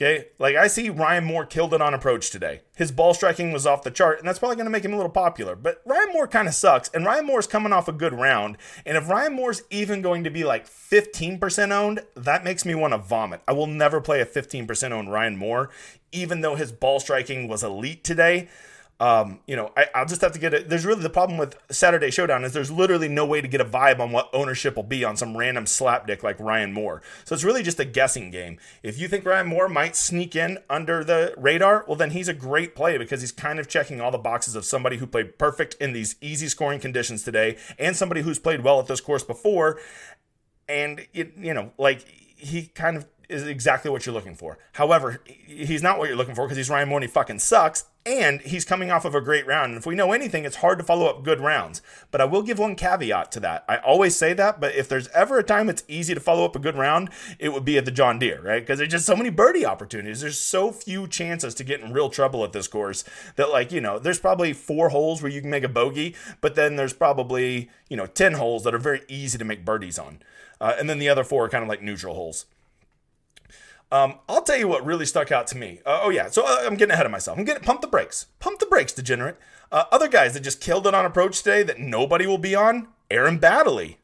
Okay, 0.00 0.26
like 0.38 0.54
I 0.54 0.68
see 0.68 0.90
Ryan 0.90 1.24
Moore 1.24 1.44
killed 1.44 1.74
it 1.74 1.82
on 1.82 1.92
approach 1.92 2.30
today. 2.30 2.60
His 2.76 2.92
ball 2.92 3.14
striking 3.14 3.50
was 3.50 3.66
off 3.66 3.82
the 3.82 3.90
chart, 3.90 4.20
and 4.20 4.28
that's 4.28 4.38
probably 4.38 4.54
going 4.54 4.66
to 4.66 4.70
make 4.70 4.84
him 4.84 4.92
a 4.92 4.96
little 4.96 5.10
popular. 5.10 5.56
But 5.56 5.82
Ryan 5.84 6.12
Moore 6.12 6.28
kind 6.28 6.46
of 6.46 6.54
sucks, 6.54 6.88
and 6.90 7.04
Ryan 7.04 7.26
Moore's 7.26 7.48
coming 7.48 7.72
off 7.72 7.88
a 7.88 7.92
good 7.92 8.12
round. 8.12 8.58
And 8.86 8.96
if 8.96 9.08
Ryan 9.08 9.32
Moore's 9.32 9.64
even 9.70 10.00
going 10.00 10.22
to 10.22 10.30
be 10.30 10.44
like 10.44 10.68
15% 10.68 11.72
owned, 11.72 12.02
that 12.14 12.44
makes 12.44 12.64
me 12.64 12.76
want 12.76 12.92
to 12.92 12.98
vomit. 12.98 13.40
I 13.48 13.54
will 13.54 13.66
never 13.66 14.00
play 14.00 14.20
a 14.20 14.26
15% 14.26 14.92
owned 14.92 15.10
Ryan 15.10 15.36
Moore, 15.36 15.68
even 16.12 16.42
though 16.42 16.54
his 16.54 16.70
ball 16.70 17.00
striking 17.00 17.48
was 17.48 17.64
elite 17.64 18.04
today. 18.04 18.48
Um, 19.00 19.38
you 19.46 19.54
know, 19.54 19.70
I, 19.76 20.00
will 20.00 20.08
just 20.08 20.22
have 20.22 20.32
to 20.32 20.40
get 20.40 20.52
it. 20.52 20.68
There's 20.68 20.84
really 20.84 21.02
the 21.02 21.10
problem 21.10 21.38
with 21.38 21.56
Saturday 21.70 22.10
Showdown 22.10 22.44
is 22.44 22.52
there's 22.52 22.70
literally 22.70 23.08
no 23.08 23.24
way 23.24 23.40
to 23.40 23.46
get 23.46 23.60
a 23.60 23.64
vibe 23.64 24.00
on 24.00 24.10
what 24.10 24.28
ownership 24.32 24.74
will 24.74 24.82
be 24.82 25.04
on 25.04 25.16
some 25.16 25.36
random 25.36 25.66
slapdick 25.66 26.24
like 26.24 26.40
Ryan 26.40 26.72
Moore. 26.72 27.00
So 27.24 27.32
it's 27.34 27.44
really 27.44 27.62
just 27.62 27.78
a 27.78 27.84
guessing 27.84 28.32
game. 28.32 28.58
If 28.82 28.98
you 28.98 29.06
think 29.06 29.24
Ryan 29.24 29.46
Moore 29.46 29.68
might 29.68 29.94
sneak 29.94 30.34
in 30.34 30.58
under 30.68 31.04
the 31.04 31.32
radar, 31.36 31.84
well, 31.86 31.96
then 31.96 32.10
he's 32.10 32.26
a 32.26 32.34
great 32.34 32.74
play 32.74 32.98
because 32.98 33.20
he's 33.20 33.30
kind 33.30 33.60
of 33.60 33.68
checking 33.68 34.00
all 34.00 34.10
the 34.10 34.18
boxes 34.18 34.56
of 34.56 34.64
somebody 34.64 34.96
who 34.96 35.06
played 35.06 35.38
perfect 35.38 35.74
in 35.74 35.92
these 35.92 36.16
easy 36.20 36.48
scoring 36.48 36.80
conditions 36.80 37.22
today 37.22 37.56
and 37.78 37.94
somebody 37.94 38.22
who's 38.22 38.40
played 38.40 38.64
well 38.64 38.80
at 38.80 38.88
this 38.88 39.00
course 39.00 39.22
before. 39.22 39.78
And, 40.68 41.06
it, 41.14 41.34
you 41.38 41.54
know, 41.54 41.72
like 41.78 42.04
he 42.36 42.66
kind 42.66 42.96
of 42.96 43.06
is 43.28 43.46
exactly 43.46 43.90
what 43.90 44.06
you're 44.06 44.14
looking 44.14 44.34
for. 44.34 44.58
However, 44.72 45.22
he's 45.24 45.82
not 45.82 45.98
what 45.98 46.08
you're 46.08 46.16
looking 46.16 46.34
for 46.34 46.46
because 46.46 46.56
he's 46.56 46.70
Ryan 46.70 46.88
Moore 46.88 46.98
and 46.98 47.04
he 47.04 47.10
fucking 47.10 47.38
sucks. 47.38 47.84
And 48.06 48.40
he's 48.40 48.64
coming 48.64 48.90
off 48.90 49.04
of 49.04 49.14
a 49.14 49.20
great 49.20 49.46
round. 49.46 49.70
And 49.70 49.78
if 49.78 49.84
we 49.84 49.94
know 49.94 50.12
anything, 50.12 50.44
it's 50.44 50.56
hard 50.56 50.78
to 50.78 50.84
follow 50.84 51.06
up 51.06 51.24
good 51.24 51.40
rounds. 51.40 51.82
But 52.10 52.22
I 52.22 52.24
will 52.24 52.42
give 52.42 52.58
one 52.58 52.74
caveat 52.74 53.30
to 53.32 53.40
that. 53.40 53.64
I 53.68 53.76
always 53.78 54.16
say 54.16 54.32
that, 54.32 54.60
but 54.60 54.74
if 54.74 54.88
there's 54.88 55.08
ever 55.08 55.38
a 55.38 55.42
time 55.42 55.68
it's 55.68 55.82
easy 55.88 56.14
to 56.14 56.20
follow 56.20 56.46
up 56.46 56.56
a 56.56 56.60
good 56.60 56.76
round, 56.76 57.10
it 57.38 57.50
would 57.50 57.66
be 57.66 57.76
at 57.76 57.84
the 57.84 57.90
John 57.90 58.18
Deere, 58.18 58.40
right? 58.40 58.62
Because 58.62 58.78
there's 58.78 58.92
just 58.92 59.04
so 59.04 59.16
many 59.16 59.28
birdie 59.28 59.66
opportunities. 59.66 60.22
There's 60.22 60.40
so 60.40 60.72
few 60.72 61.06
chances 61.06 61.54
to 61.56 61.64
get 61.64 61.80
in 61.80 61.92
real 61.92 62.08
trouble 62.08 62.44
at 62.44 62.52
this 62.52 62.68
course 62.68 63.04
that, 63.36 63.50
like, 63.50 63.72
you 63.72 63.80
know, 63.80 63.98
there's 63.98 64.20
probably 64.20 64.54
four 64.54 64.88
holes 64.88 65.22
where 65.22 65.30
you 65.30 65.42
can 65.42 65.50
make 65.50 65.64
a 65.64 65.68
bogey, 65.68 66.14
but 66.40 66.54
then 66.54 66.76
there's 66.76 66.94
probably, 66.94 67.68
you 67.90 67.96
know, 67.96 68.06
10 68.06 68.34
holes 68.34 68.64
that 68.64 68.74
are 68.74 68.78
very 68.78 69.02
easy 69.08 69.36
to 69.36 69.44
make 69.44 69.66
birdies 69.66 69.98
on. 69.98 70.20
Uh, 70.60 70.74
and 70.78 70.88
then 70.88 70.98
the 70.98 71.08
other 71.08 71.24
four 71.24 71.44
are 71.44 71.48
kind 71.48 71.62
of 71.62 71.68
like 71.68 71.82
neutral 71.82 72.14
holes. 72.14 72.46
Um, 73.90 74.18
I'll 74.28 74.42
tell 74.42 74.58
you 74.58 74.68
what 74.68 74.84
really 74.84 75.06
stuck 75.06 75.32
out 75.32 75.46
to 75.48 75.56
me. 75.56 75.80
Uh, 75.86 76.00
oh 76.02 76.10
yeah, 76.10 76.28
so 76.28 76.44
uh, 76.46 76.62
I'm 76.64 76.76
getting 76.76 76.92
ahead 76.92 77.06
of 77.06 77.12
myself. 77.12 77.38
I'm 77.38 77.44
getting 77.44 77.62
pump 77.62 77.80
the 77.80 77.86
brakes. 77.86 78.26
Pump 78.38 78.58
the 78.58 78.66
brakes, 78.66 78.92
degenerate. 78.92 79.38
Uh, 79.72 79.84
other 79.90 80.08
guys 80.08 80.34
that 80.34 80.40
just 80.40 80.60
killed 80.60 80.86
it 80.86 80.94
on 80.94 81.04
approach 81.04 81.38
today 81.38 81.62
that 81.62 81.78
nobody 81.78 82.26
will 82.26 82.38
be 82.38 82.54
on. 82.54 82.88
Aaron 83.10 83.38
Baddeley. 83.38 83.96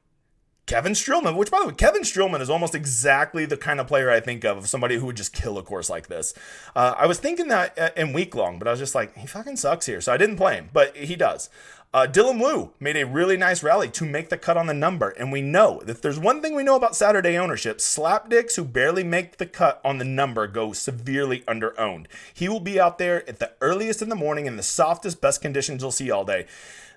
Kevin 0.66 0.92
Streelman, 0.94 1.36
which 1.36 1.50
by 1.50 1.60
the 1.60 1.66
way, 1.66 1.74
Kevin 1.74 2.02
Streelman 2.02 2.40
is 2.40 2.48
almost 2.48 2.74
exactly 2.74 3.44
the 3.44 3.56
kind 3.56 3.80
of 3.80 3.86
player 3.86 4.10
I 4.10 4.20
think 4.20 4.44
of, 4.44 4.56
of 4.56 4.68
somebody 4.68 4.96
who 4.96 5.04
would 5.06 5.16
just 5.16 5.34
kill 5.34 5.58
a 5.58 5.62
course 5.62 5.90
like 5.90 6.08
this. 6.08 6.32
Uh, 6.74 6.94
I 6.96 7.06
was 7.06 7.18
thinking 7.18 7.48
that 7.48 7.78
uh, 7.78 7.90
in 7.98 8.14
week 8.14 8.34
long, 8.34 8.58
but 8.58 8.66
I 8.66 8.70
was 8.70 8.80
just 8.80 8.94
like, 8.94 9.14
he 9.16 9.26
fucking 9.26 9.56
sucks 9.56 9.84
here. 9.84 10.00
So 10.00 10.10
I 10.10 10.16
didn't 10.16 10.36
play 10.36 10.54
him, 10.54 10.70
but 10.72 10.96
he 10.96 11.16
does. 11.16 11.50
Uh, 11.94 12.08
Dylan 12.08 12.40
Wu 12.40 12.72
made 12.80 12.96
a 12.96 13.06
really 13.06 13.36
nice 13.36 13.62
rally 13.62 13.88
to 13.90 14.04
make 14.04 14.28
the 14.28 14.36
cut 14.36 14.56
on 14.56 14.66
the 14.66 14.74
number, 14.74 15.10
and 15.10 15.30
we 15.30 15.40
know 15.40 15.80
that 15.84 16.02
there's 16.02 16.18
one 16.18 16.42
thing 16.42 16.56
we 16.56 16.64
know 16.64 16.74
about 16.74 16.96
Saturday 16.96 17.38
ownership, 17.38 17.78
slapdicks 17.78 18.56
who 18.56 18.64
barely 18.64 19.04
make 19.04 19.36
the 19.36 19.46
cut 19.46 19.80
on 19.84 19.98
the 19.98 20.04
number 20.04 20.48
go 20.48 20.72
severely 20.72 21.44
under 21.46 21.78
owned. 21.78 22.08
He 22.34 22.48
will 22.48 22.58
be 22.58 22.80
out 22.80 22.98
there 22.98 23.26
at 23.28 23.38
the 23.38 23.52
earliest 23.60 24.02
in 24.02 24.08
the 24.08 24.16
morning 24.16 24.46
in 24.46 24.56
the 24.56 24.62
softest, 24.64 25.20
best 25.20 25.40
conditions 25.40 25.82
you'll 25.82 25.92
see 25.92 26.10
all 26.10 26.24
day. 26.24 26.46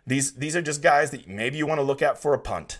These 0.08 0.34
these 0.34 0.56
are 0.56 0.64
just 0.64 0.82
guys 0.82 1.12
that 1.12 1.28
maybe 1.28 1.60
you 1.60 1.68
want 1.68 1.78
to 1.78 1.84
look 1.84 2.02
at 2.02 2.20
for 2.20 2.34
a 2.34 2.40
punt. 2.40 2.80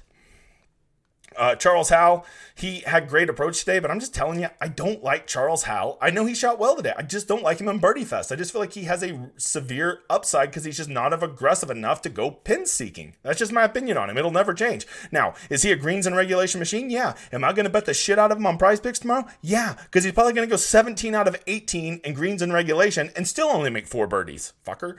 Uh, 1.38 1.56
Charles 1.56 1.90
Howell, 1.90 2.26
he 2.56 2.80
had 2.82 3.08
great 3.08 3.30
approach 3.30 3.60
today, 3.60 3.80
but 3.80 3.92
I'm 3.92 4.00
just 4.00 4.14
telling 4.14 4.40
you, 4.40 4.50
I 4.60 4.68
don't 4.68 5.04
like 5.04 5.28
Charles 5.28 5.64
Howell. 5.64 5.98
I 6.02 6.10
know 6.10 6.26
he 6.26 6.34
shot 6.34 6.60
well 6.60 6.76
today. 6.76 6.94
I 6.98 7.04
just 7.04 7.28
don't 7.28 7.44
like 7.44 7.60
him 7.60 7.68
in 7.68 7.78
Birdie 7.78 8.04
Fest. 8.04 8.32
I 8.32 8.36
just 8.36 8.52
feel 8.52 8.62
like 8.62 8.74
he 8.74 8.84
has 8.84 9.04
a 9.04 9.30
severe 9.38 10.00
upside 10.10 10.50
because 10.50 10.64
he's 10.64 10.78
just 10.78 10.90
not 10.90 11.14
of 11.14 11.22
aggressive 11.22 11.70
enough 11.70 12.02
to 12.02 12.10
go 12.10 12.32
pin 12.32 12.66
seeking. 12.66 13.16
That's 13.22 13.40
just 13.40 13.52
my 13.52 13.64
opinion 13.64 13.98
on 13.98 14.10
him. 14.10 14.18
It'll 14.18 14.32
never 14.32 14.54
change. 14.54 14.88
Now, 15.12 15.36
is 15.50 15.62
he 15.62 15.72
a 15.72 15.76
greens 15.76 16.08
and 16.08 16.16
regulation 16.16 16.60
machine? 16.60 16.90
Yeah. 16.90 17.14
Am 17.32 17.44
I 17.44 17.54
going 17.54 17.66
to 17.66 17.70
bet 17.70 17.86
the 17.86 17.94
shit 17.94 18.18
out 18.18 18.32
of 18.32 18.38
him 18.38 18.46
on 18.48 18.58
prize 18.58 18.80
picks 18.80 19.00
tomorrow? 19.00 19.28
Yeah, 19.42 19.76
because 19.84 20.04
he's 20.04 20.14
probably 20.14 20.34
going 20.34 20.48
to 20.48 20.52
go 20.52 20.58
17 20.58 21.14
out 21.14 21.28
of 21.28 21.42
18 21.46 22.02
in 22.04 22.14
greens 22.14 22.42
and 22.42 22.52
regulation 22.52 23.12
and 23.16 23.28
still 23.28 23.48
only 23.48 23.70
make 23.70 23.88
four 23.88 24.08
birdies. 24.08 24.54
Fucker. 24.66 24.98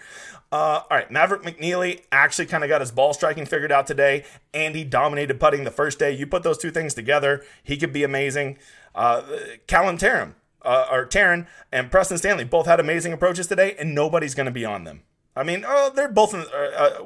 Uh, 0.50 0.80
all 0.90 0.96
right, 0.96 1.10
Maverick 1.10 1.42
McNealy 1.42 2.02
actually 2.10 2.46
kind 2.46 2.64
of 2.64 2.68
got 2.70 2.80
his 2.80 2.90
ball 2.90 3.12
striking 3.12 3.44
figured 3.44 3.70
out 3.70 3.86
today, 3.86 4.24
and 4.52 4.74
he 4.74 4.84
dominated 4.84 5.40
putting 5.40 5.64
the 5.64 5.70
first 5.70 5.98
day. 5.98 6.12
You 6.12 6.26
put 6.26 6.42
those 6.42 6.58
two 6.58 6.70
things 6.70 6.94
together, 6.94 7.44
he 7.62 7.76
could 7.76 7.92
be 7.92 8.04
amazing. 8.04 8.58
Uh, 8.94 9.22
Callum 9.66 9.98
Tarren, 9.98 10.34
uh, 10.62 10.86
or 10.90 11.06
Tarren 11.06 11.46
and 11.70 11.90
Preston 11.90 12.18
Stanley 12.18 12.44
both 12.44 12.66
had 12.66 12.80
amazing 12.80 13.12
approaches 13.12 13.46
today, 13.46 13.76
and 13.78 13.94
nobody's 13.94 14.34
going 14.34 14.46
to 14.46 14.52
be 14.52 14.64
on 14.64 14.84
them. 14.84 15.02
I 15.36 15.44
mean, 15.44 15.64
oh, 15.66 15.92
they're 15.94 16.08
both, 16.08 16.34
uh, 16.34 16.38
uh, 16.38 16.98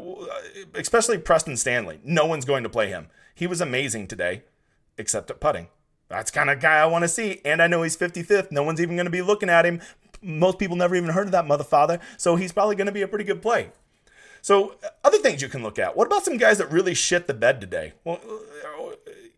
especially 0.74 1.18
Preston 1.18 1.56
Stanley. 1.56 2.00
No 2.02 2.24
one's 2.24 2.46
going 2.46 2.62
to 2.62 2.70
play 2.70 2.88
him. 2.88 3.08
He 3.34 3.46
was 3.46 3.60
amazing 3.60 4.06
today, 4.06 4.44
except 4.96 5.30
at 5.30 5.40
putting. 5.40 5.68
That's 6.08 6.30
kind 6.30 6.50
of 6.50 6.60
guy 6.60 6.78
I 6.78 6.86
want 6.86 7.02
to 7.02 7.08
see. 7.08 7.40
And 7.44 7.60
I 7.60 7.66
know 7.66 7.82
he's 7.82 7.96
55th. 7.96 8.52
No 8.52 8.62
one's 8.62 8.80
even 8.80 8.96
going 8.96 9.06
to 9.06 9.10
be 9.10 9.22
looking 9.22 9.48
at 9.48 9.66
him 9.66 9.80
most 10.22 10.58
people 10.58 10.76
never 10.76 10.94
even 10.94 11.10
heard 11.10 11.26
of 11.26 11.32
that 11.32 11.44
motherfather, 11.44 12.00
so 12.16 12.36
he's 12.36 12.52
probably 12.52 12.76
going 12.76 12.86
to 12.86 12.92
be 12.92 13.02
a 13.02 13.08
pretty 13.08 13.24
good 13.24 13.42
play. 13.42 13.70
So, 14.42 14.74
other 15.04 15.18
things 15.18 15.40
you 15.40 15.48
can 15.48 15.62
look 15.62 15.78
at. 15.78 15.96
What 15.96 16.06
about 16.08 16.24
some 16.24 16.36
guys 16.36 16.58
that 16.58 16.70
really 16.70 16.94
shit 16.94 17.26
the 17.26 17.34
bed 17.34 17.60
today? 17.60 17.92
Well, 18.04 18.20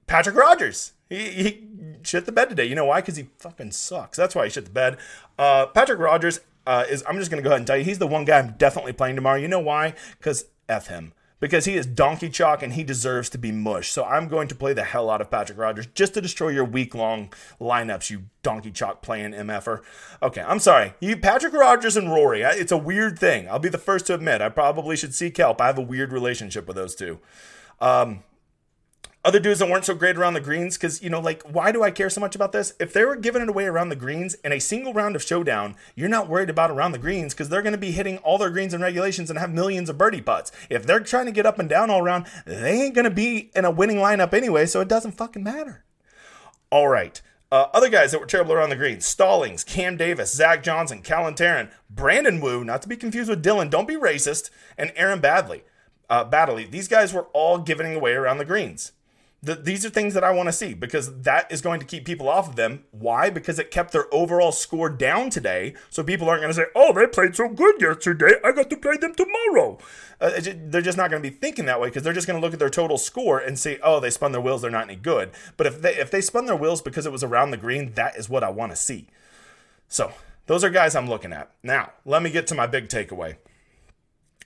Patrick 0.06 0.34
Rodgers. 0.34 0.92
He, 1.08 1.28
he 1.30 1.66
shit 2.02 2.26
the 2.26 2.32
bed 2.32 2.48
today. 2.48 2.64
You 2.64 2.74
know 2.74 2.86
why? 2.86 3.00
Because 3.00 3.16
he 3.16 3.28
fucking 3.38 3.72
sucks. 3.72 4.16
That's 4.16 4.34
why 4.34 4.44
he 4.44 4.50
shit 4.50 4.64
the 4.64 4.70
bed. 4.70 4.96
Uh, 5.38 5.66
Patrick 5.66 5.98
Rodgers 5.98 6.40
uh, 6.66 6.84
is, 6.88 7.04
I'm 7.06 7.18
just 7.18 7.30
to 7.42 7.44
go 7.44 7.50
ahead 7.50 7.60
and 7.60 7.66
tell 7.66 7.76
you, 7.76 7.84
he's 7.84 7.98
the 7.98 8.06
one 8.06 8.24
guy 8.24 8.38
I'm 8.38 8.54
definitely 8.56 8.94
playing 8.94 9.16
tomorrow. 9.16 9.38
You 9.38 9.48
know 9.48 9.60
why? 9.60 9.94
Because 10.18 10.46
F 10.68 10.86
him 10.86 11.12
because 11.44 11.66
he 11.66 11.74
is 11.74 11.84
donkey 11.84 12.30
chalk 12.30 12.62
and 12.62 12.72
he 12.72 12.82
deserves 12.82 13.28
to 13.28 13.36
be 13.36 13.52
mush. 13.52 13.90
So 13.90 14.02
I'm 14.02 14.28
going 14.28 14.48
to 14.48 14.54
play 14.54 14.72
the 14.72 14.82
hell 14.82 15.10
out 15.10 15.20
of 15.20 15.30
Patrick 15.30 15.58
Rodgers 15.58 15.84
just 15.88 16.14
to 16.14 16.22
destroy 16.22 16.48
your 16.48 16.64
week 16.64 16.94
long 16.94 17.30
lineups, 17.60 18.08
you 18.08 18.22
donkey 18.42 18.70
chalk 18.70 19.02
playing 19.02 19.32
MFer. 19.32 19.82
Okay, 20.22 20.40
I'm 20.40 20.58
sorry. 20.58 20.94
You 21.00 21.18
Patrick 21.18 21.52
Rodgers 21.52 21.98
and 21.98 22.10
Rory. 22.10 22.40
It's 22.40 22.72
a 22.72 22.78
weird 22.78 23.18
thing. 23.18 23.46
I'll 23.46 23.58
be 23.58 23.68
the 23.68 23.76
first 23.76 24.06
to 24.06 24.14
admit. 24.14 24.40
I 24.40 24.48
probably 24.48 24.96
should 24.96 25.14
seek 25.14 25.36
help. 25.36 25.60
I 25.60 25.66
have 25.66 25.76
a 25.76 25.82
weird 25.82 26.14
relationship 26.14 26.66
with 26.66 26.76
those 26.76 26.94
two. 26.94 27.18
Um, 27.78 28.22
other 29.24 29.40
dudes 29.40 29.58
that 29.58 29.68
weren't 29.68 29.86
so 29.86 29.94
great 29.94 30.16
around 30.18 30.34
the 30.34 30.40
greens 30.40 30.76
because 30.76 31.02
you 31.02 31.08
know 31.08 31.20
like 31.20 31.42
why 31.42 31.72
do 31.72 31.82
i 31.82 31.90
care 31.90 32.10
so 32.10 32.20
much 32.20 32.34
about 32.34 32.52
this 32.52 32.74
if 32.78 32.92
they 32.92 33.04
were 33.04 33.16
giving 33.16 33.40
it 33.40 33.48
away 33.48 33.64
around 33.64 33.88
the 33.88 33.96
greens 33.96 34.34
in 34.44 34.52
a 34.52 34.58
single 34.58 34.92
round 34.92 35.16
of 35.16 35.22
showdown 35.22 35.74
you're 35.94 36.08
not 36.08 36.28
worried 36.28 36.50
about 36.50 36.70
around 36.70 36.92
the 36.92 36.98
greens 36.98 37.32
because 37.32 37.48
they're 37.48 37.62
going 37.62 37.72
to 37.72 37.78
be 37.78 37.92
hitting 37.92 38.18
all 38.18 38.38
their 38.38 38.50
greens 38.50 38.74
and 38.74 38.82
regulations 38.82 39.30
and 39.30 39.38
have 39.38 39.52
millions 39.52 39.88
of 39.88 39.96
birdie 39.96 40.20
putts 40.20 40.52
if 40.68 40.86
they're 40.86 41.00
trying 41.00 41.26
to 41.26 41.32
get 41.32 41.46
up 41.46 41.58
and 41.58 41.68
down 41.68 41.90
all 41.90 42.00
around 42.00 42.26
they 42.44 42.82
ain't 42.82 42.94
going 42.94 43.04
to 43.04 43.10
be 43.10 43.50
in 43.54 43.64
a 43.64 43.70
winning 43.70 43.96
lineup 43.96 44.34
anyway 44.34 44.66
so 44.66 44.80
it 44.80 44.88
doesn't 44.88 45.12
fucking 45.12 45.42
matter 45.42 45.84
all 46.70 46.88
right 46.88 47.22
uh, 47.52 47.68
other 47.72 47.88
guys 47.88 48.10
that 48.10 48.18
were 48.18 48.26
terrible 48.26 48.52
around 48.52 48.70
the 48.70 48.74
greens 48.74 49.06
Stallings, 49.06 49.62
Cam 49.62 49.96
Davis, 49.96 50.34
Zach 50.34 50.60
Johnson, 50.60 51.02
Callum 51.02 51.36
Tarren, 51.36 51.70
Brandon 51.88 52.40
Wu, 52.40 52.64
not 52.64 52.82
to 52.82 52.88
be 52.88 52.96
confused 52.96 53.30
with 53.30 53.44
Dylan, 53.44 53.70
don't 53.70 53.86
be 53.86 53.94
racist, 53.94 54.50
and 54.76 54.92
Aaron 54.96 55.20
Baddeley. 55.20 55.60
Uh, 56.10 56.28
Baddeley. 56.28 56.68
These 56.68 56.88
guys 56.88 57.14
were 57.14 57.28
all 57.32 57.58
giving 57.58 57.94
away 57.94 58.14
around 58.14 58.38
the 58.38 58.44
greens 58.44 58.90
these 59.44 59.84
are 59.84 59.90
things 59.90 60.14
that 60.14 60.24
I 60.24 60.30
want 60.30 60.48
to 60.48 60.52
see 60.52 60.74
because 60.74 61.20
that 61.22 61.50
is 61.52 61.60
going 61.60 61.80
to 61.80 61.86
keep 61.86 62.04
people 62.04 62.28
off 62.28 62.48
of 62.48 62.56
them. 62.56 62.84
Why? 62.90 63.30
Because 63.30 63.58
it 63.58 63.70
kept 63.70 63.92
their 63.92 64.12
overall 64.12 64.52
score 64.52 64.88
down 64.88 65.30
today. 65.30 65.74
So 65.90 66.02
people 66.02 66.28
aren't 66.28 66.42
going 66.42 66.52
to 66.52 66.56
say, 66.56 66.66
oh, 66.74 66.92
they 66.92 67.06
played 67.06 67.36
so 67.36 67.48
good 67.48 67.80
yesterday. 67.80 68.32
I 68.44 68.52
got 68.52 68.70
to 68.70 68.76
play 68.76 68.96
them 68.96 69.14
tomorrow. 69.14 69.78
Uh, 70.20 70.40
they're 70.40 70.80
just 70.80 70.96
not 70.96 71.10
going 71.10 71.22
to 71.22 71.30
be 71.30 71.36
thinking 71.36 71.66
that 71.66 71.80
way 71.80 71.88
because 71.88 72.02
they're 72.02 72.12
just 72.12 72.26
going 72.26 72.40
to 72.40 72.44
look 72.44 72.54
at 72.54 72.58
their 72.58 72.70
total 72.70 72.96
score 72.96 73.38
and 73.38 73.58
say, 73.58 73.78
oh, 73.82 74.00
they 74.00 74.10
spun 74.10 74.32
their 74.32 74.40
wheels. 74.40 74.62
They're 74.62 74.70
not 74.70 74.88
any 74.88 74.96
good. 74.96 75.30
But 75.56 75.66
if 75.66 75.82
they, 75.82 75.94
if 75.96 76.10
they 76.10 76.20
spun 76.20 76.46
their 76.46 76.56
wheels 76.56 76.80
because 76.80 77.04
it 77.04 77.12
was 77.12 77.22
around 77.24 77.50
the 77.50 77.56
green, 77.56 77.92
that 77.94 78.16
is 78.16 78.28
what 78.28 78.44
I 78.44 78.50
want 78.50 78.72
to 78.72 78.76
see. 78.76 79.08
So 79.88 80.12
those 80.46 80.64
are 80.64 80.70
guys 80.70 80.94
I'm 80.94 81.08
looking 81.08 81.32
at. 81.32 81.50
Now, 81.62 81.92
let 82.04 82.22
me 82.22 82.30
get 82.30 82.46
to 82.48 82.54
my 82.54 82.66
big 82.66 82.88
takeaway 82.88 83.36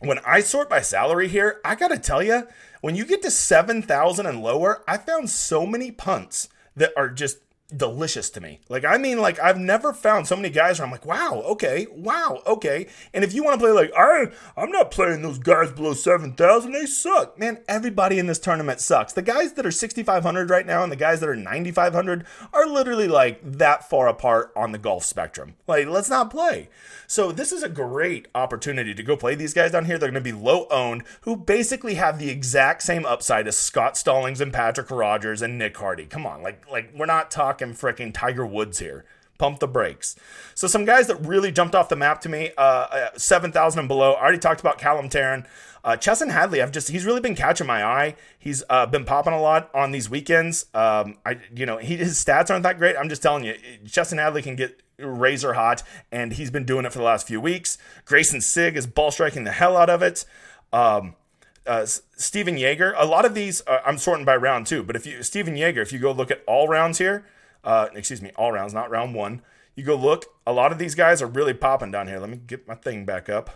when 0.01 0.19
I 0.21 0.41
sort 0.41 0.71
by 0.71 0.81
salary 0.81 1.29
here, 1.29 1.61
I 1.65 1.75
gotta 1.75 1.99
tell 1.99 2.23
you, 2.23 2.47
when 2.81 2.95
you 2.95 3.05
get 3.05 3.23
to 3.23 3.31
7,000 3.31 4.27
and 4.27 4.43
lower, 4.43 4.85
I 4.87 4.97
found 4.97 5.31
so 5.31 5.67
many 5.67 5.91
punts 5.91 6.49
that 6.77 6.93
are 6.97 7.09
just 7.09 7.39
delicious 7.77 8.31
to 8.31 8.41
me. 8.41 8.61
Like 8.69 8.85
I 8.85 8.97
mean 8.97 9.19
like 9.19 9.39
I've 9.39 9.59
never 9.59 9.93
found 9.93 10.27
so 10.27 10.37
many 10.37 10.49
guys 10.49 10.79
where 10.79 10.87
I'm 10.87 10.93
like, 10.93 11.05
"Wow, 11.05 11.43
okay. 11.47 11.87
Wow, 11.93 12.43
okay." 12.47 12.87
And 13.13 13.23
if 13.23 13.35
you 13.35 13.45
want 13.45 13.61
to 13.61 13.65
play 13.65 13.73
like, 13.73 13.93
"I 13.97 14.29
I'm 14.57 14.71
not 14.71 14.91
playing 14.91 15.23
those 15.23 15.39
guys 15.39 15.71
below 15.73 15.93
7,000. 15.93 16.73
They 16.73 16.87
suck." 16.87 17.39
Man, 17.39 17.59
everybody 17.69 18.19
in 18.19 18.27
this 18.27 18.39
tournament 18.39 18.81
sucks. 18.81 19.13
The 19.13 19.23
guys 19.23 19.53
that 19.55 19.67
are 19.67 19.71
6500 19.71 20.51
right 20.51 20.67
now 20.67 20.83
and 20.83 20.91
the 20.91 20.97
guys 20.97 21.21
that 21.21 21.29
are 21.29 21.37
9500 21.37 22.25
are 22.53 22.67
literally 22.67 23.09
like 23.09 23.41
that 23.43 23.89
far 23.89 24.09
apart 24.09 24.53
on 24.57 24.73
the 24.73 24.79
golf 24.79 25.05
spectrum. 25.05 25.55
Like, 25.67 25.89
let's 25.89 26.11
not 26.11 26.31
play. 26.31 26.69
So, 27.07 27.33
this 27.33 27.53
is 27.53 27.63
a 27.63 27.69
great 27.69 28.29
opportunity 28.35 28.95
to 28.95 29.03
go 29.03 29.17
play 29.17 29.35
these 29.35 29.55
guys 29.55 29.73
down 29.73 29.87
here. 29.87 29.99
They're 29.99 30.11
going 30.11 30.23
to 30.23 30.33
be 30.33 30.39
low 30.39 30.67
owned 30.71 31.05
who 31.23 31.37
basically 31.37 31.95
have 31.95 32.19
the 32.19 32.31
exact 32.31 32.83
same 32.83 33.05
upside 33.07 33.49
as 33.49 33.57
Scott 33.57 33.97
Stallings 33.97 34.41
and 34.41 34.53
Patrick 34.53 34.91
Rodgers 34.91 35.43
and 35.43 35.59
Nick 35.59 35.77
Hardy. 35.77 36.07
Come 36.07 36.27
on. 36.27 36.43
Like 36.43 36.69
like 36.71 36.93
we're 36.95 37.07
not 37.07 37.31
talking 37.31 37.58
talking 37.59 37.75
freaking 37.75 38.13
Tiger 38.15 38.47
Woods 38.47 38.79
here. 38.79 39.05
Pump 39.39 39.61
the 39.61 39.69
brakes. 39.69 40.17
So 40.55 40.67
some 40.67 40.85
guys 40.85 41.07
that 41.07 41.25
really 41.25 41.53
jumped 41.53 41.75
off 41.75 41.89
the 41.89 41.97
map 41.97 42.21
to 42.23 42.29
me, 42.29 42.51
uh, 42.59 42.61
uh 42.61 43.09
7,000 43.17 43.79
and 43.79 43.89
below. 43.89 44.15
I 44.15 44.23
already 44.23 44.39
talked 44.39 44.61
about 44.61 44.79
Callum 44.79 45.09
Tarren. 45.09 45.47
Uh, 45.85 45.97
Chesson 45.97 46.31
Hadley, 46.31 46.61
I've 46.61 46.73
just 46.73 46.89
he's 46.89 47.07
really 47.07 47.21
been 47.21 47.37
catching 47.37 47.67
my 47.67 47.85
eye. 47.85 48.17
He's 48.37 48.65
uh, 48.69 48.87
been 48.87 49.05
popping 49.05 49.33
a 49.33 49.41
lot 49.41 49.71
on 49.73 49.93
these 49.93 50.11
weekends. 50.11 50.67
Um, 50.75 51.19
I 51.25 51.39
you 51.55 51.67
know 51.67 51.79
he, 51.79 51.97
his 51.97 52.23
stats 52.23 52.51
aren't 52.51 52.65
that 52.65 52.79
great. 52.79 52.97
I'm 52.97 53.09
just 53.09 53.23
telling 53.23 53.45
you, 53.45 53.55
Chesson 53.87 54.19
Hadley 54.19 54.43
can 54.43 54.57
get 54.57 54.83
razor 54.99 55.55
hot, 55.55 55.85
and 56.11 56.33
he's 56.33 56.51
been 56.51 56.65
doing 56.65 56.85
it 56.85 56.93
for 56.93 56.99
the 56.99 57.05
last 57.05 57.29
few 57.29 57.41
weeks. 57.41 57.79
Greyson 58.05 58.43
Sigg 58.43 58.77
is 58.77 58.89
ball 58.89 59.13
striking 59.13 59.45
the 59.45 59.53
hell 59.53 59.77
out 59.77 59.89
of 59.89 60.03
it. 60.03 60.25
Um, 60.73 61.15
uh, 61.65 61.87
Stephan 61.87 62.59
Jaeger, 62.59 62.95
a 62.97 63.07
lot 63.07 63.25
of 63.25 63.35
these 63.35 63.63
uh, 63.69 63.81
I'm 63.87 63.99
sorting 63.99 64.25
by 64.25 64.35
round 64.35 64.67
two, 64.67 64.83
but 64.83 64.97
if 64.97 65.07
you 65.07 65.23
Stephan 65.23 65.57
Jaeger, 65.57 65.81
if 65.81 65.93
you 65.93 66.01
go 66.01 66.11
look 66.11 66.33
at 66.33 66.43
all 66.47 66.67
rounds 66.67 66.99
here, 66.99 67.25
uh, 67.65 67.89
excuse 67.95 68.23
me, 68.23 68.31
all 68.37 68.53
rounds, 68.53 68.75
not 68.75 68.91
round 68.91 69.15
one. 69.15 69.43
You 69.75 69.85
go 69.85 69.95
look, 69.95 70.27
a 70.47 70.53
lot 70.53 70.73
of 70.73 70.79
these 70.79 70.95
guys 70.95 71.23
are 71.23 71.27
really 71.27 71.55
popping 71.55 71.91
down 71.91 72.09
here. 72.09 72.19
Let 72.19 72.31
me 72.31 72.41
get 72.45 72.67
my 72.67 72.75
thing 72.75 73.05
back 73.05 73.29
up. 73.29 73.51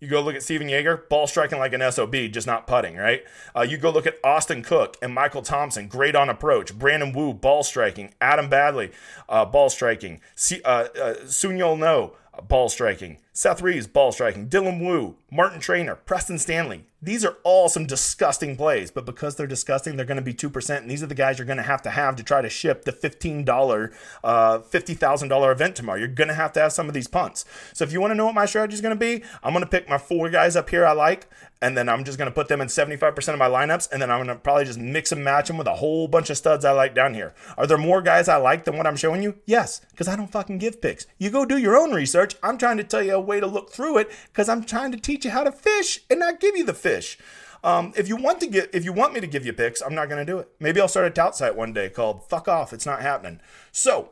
You 0.00 0.10
go 0.10 0.20
look 0.20 0.34
at 0.34 0.42
Stephan 0.42 0.68
Jaeger, 0.68 1.06
ball 1.08 1.26
striking 1.26 1.58
like 1.58 1.72
an 1.72 1.90
SOB, 1.90 2.14
just 2.30 2.46
not 2.46 2.66
putting, 2.66 2.96
right? 2.96 3.24
Uh, 3.56 3.62
you 3.62 3.78
go 3.78 3.90
look 3.90 4.06
at 4.06 4.18
Austin 4.22 4.62
Cook 4.62 4.98
and 5.00 5.14
Michael 5.14 5.40
Thompson, 5.40 5.88
great 5.88 6.14
on 6.14 6.28
approach. 6.28 6.78
Brandon 6.78 7.12
Wu, 7.12 7.32
ball 7.32 7.62
striking. 7.62 8.12
Adam 8.20 8.50
Baddeley, 8.50 8.92
uh, 9.30 9.46
ball 9.46 9.70
striking. 9.70 10.20
Uh, 10.64 10.88
Seung-Yul 11.24 11.78
Noh, 11.78 12.12
ball 12.42 12.68
striking. 12.68 13.18
Seth 13.32 13.62
Reeves, 13.62 13.86
ball 13.86 14.12
striking. 14.12 14.48
Dylan 14.48 14.80
Wu, 14.80 15.16
Martin 15.30 15.60
Trainer, 15.60 15.96
Preston 15.96 16.38
Stanley. 16.38 16.84
These 17.02 17.24
are 17.24 17.36
all 17.42 17.68
some 17.68 17.86
disgusting 17.86 18.56
plays, 18.56 18.90
but 18.90 19.04
because 19.04 19.36
they're 19.36 19.46
disgusting, 19.46 19.96
they're 19.96 20.06
going 20.06 20.16
to 20.16 20.22
be 20.22 20.32
2%. 20.32 20.78
And 20.78 20.90
these 20.90 21.02
are 21.02 21.06
the 21.06 21.14
guys 21.14 21.38
you're 21.38 21.46
going 21.46 21.58
to 21.58 21.62
have 21.62 21.82
to 21.82 21.90
have 21.90 22.16
to 22.16 22.22
try 22.22 22.40
to 22.40 22.48
ship 22.48 22.84
the 22.84 22.92
$15, 22.92 23.92
uh, 24.24 24.58
$50,000 24.60 25.52
event 25.52 25.76
tomorrow. 25.76 25.98
You're 25.98 26.08
going 26.08 26.28
to 26.28 26.34
have 26.34 26.52
to 26.54 26.60
have 26.60 26.72
some 26.72 26.88
of 26.88 26.94
these 26.94 27.08
punts. 27.08 27.44
So 27.74 27.84
if 27.84 27.92
you 27.92 28.00
want 28.00 28.12
to 28.12 28.14
know 28.14 28.24
what 28.24 28.34
my 28.34 28.46
strategy 28.46 28.74
is 28.74 28.80
going 28.80 28.98
to 28.98 29.00
be, 29.00 29.22
I'm 29.42 29.52
going 29.52 29.64
to 29.64 29.70
pick 29.70 29.88
my 29.88 29.98
four 29.98 30.30
guys 30.30 30.56
up 30.56 30.70
here 30.70 30.86
I 30.86 30.92
like, 30.92 31.28
and 31.64 31.78
then 31.78 31.88
I'm 31.88 32.04
just 32.04 32.18
going 32.18 32.30
to 32.30 32.34
put 32.34 32.48
them 32.48 32.60
in 32.60 32.68
75% 32.68 33.32
of 33.32 33.38
my 33.38 33.48
lineups, 33.48 33.90
and 33.90 34.02
then 34.02 34.10
I'm 34.10 34.18
going 34.18 34.28
to 34.28 34.34
probably 34.34 34.66
just 34.66 34.78
mix 34.78 35.12
and 35.12 35.24
match 35.24 35.48
them 35.48 35.56
with 35.56 35.66
a 35.66 35.76
whole 35.76 36.06
bunch 36.06 36.28
of 36.28 36.36
studs 36.36 36.62
I 36.62 36.72
like 36.72 36.94
down 36.94 37.14
here. 37.14 37.32
Are 37.56 37.66
there 37.66 37.78
more 37.78 38.02
guys 38.02 38.28
I 38.28 38.36
like 38.36 38.64
than 38.64 38.76
what 38.76 38.86
I'm 38.86 38.96
showing 38.96 39.22
you? 39.22 39.36
Yes, 39.46 39.80
because 39.90 40.06
I 40.06 40.14
don't 40.14 40.30
fucking 40.30 40.58
give 40.58 40.82
picks. 40.82 41.06
You 41.16 41.30
go 41.30 41.46
do 41.46 41.56
your 41.56 41.78
own 41.78 41.92
research. 41.92 42.36
I'm 42.42 42.58
trying 42.58 42.76
to 42.76 42.84
tell 42.84 43.02
you 43.02 43.14
a 43.14 43.20
way 43.20 43.40
to 43.40 43.46
look 43.46 43.72
through 43.72 43.96
it 43.96 44.12
because 44.26 44.46
I'm 44.46 44.62
trying 44.62 44.92
to 44.92 45.00
teach 45.00 45.24
you 45.24 45.30
how 45.30 45.42
to 45.42 45.50
fish 45.50 46.00
and 46.10 46.20
not 46.20 46.38
give 46.38 46.54
you 46.54 46.66
the 46.66 46.74
fish. 46.74 47.16
Um, 47.62 47.94
if 47.96 48.08
you 48.08 48.16
want 48.16 48.40
to 48.40 48.46
get, 48.46 48.68
if 48.74 48.84
you 48.84 48.92
want 48.92 49.14
me 49.14 49.20
to 49.20 49.26
give 49.26 49.46
you 49.46 49.54
picks, 49.54 49.80
I'm 49.80 49.94
not 49.94 50.10
going 50.10 50.24
to 50.24 50.30
do 50.30 50.40
it. 50.40 50.50
Maybe 50.60 50.82
I'll 50.82 50.88
start 50.88 51.06
a 51.06 51.10
tout 51.10 51.34
site 51.34 51.56
one 51.56 51.72
day 51.72 51.88
called 51.88 52.28
"Fuck 52.28 52.46
Off." 52.46 52.74
It's 52.74 52.84
not 52.84 53.00
happening. 53.00 53.40
So 53.72 54.10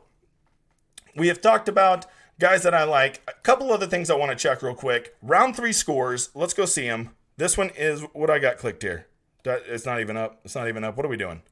we 1.15 1.29
have 1.29 1.43
talked 1.43 1.69
about 1.69 2.07
guys 2.41 2.62
that 2.62 2.73
I 2.73 2.85
like. 2.85 3.21
A 3.29 3.38
couple 3.43 3.71
other 3.71 3.87
things 3.87 4.09
I 4.09 4.15
want 4.15 4.31
to 4.31 4.43
check 4.43 4.62
real 4.62 4.75
quick. 4.75 5.17
Round 5.21 5.55
three 5.55 5.75
scores. 5.75 6.31
Let's 6.35 6.55
go 6.55 6.65
see 6.65 6.88
them. 6.88 7.11
This 7.37 7.57
one 7.57 7.71
is 7.71 8.03
what 8.12 8.31
I 8.31 8.38
got 8.38 8.59
clicked 8.59 8.83
here. 8.83 9.07
It's 9.45 9.87
not 9.87 10.01
even 10.01 10.16
up. 10.16 10.40
It's 10.45 10.55
not 10.55 10.68
even 10.68 10.85
up. 10.85 10.97
What 10.97 11.07
are 11.07 11.11
we 11.11 11.16
doing? 11.16 11.42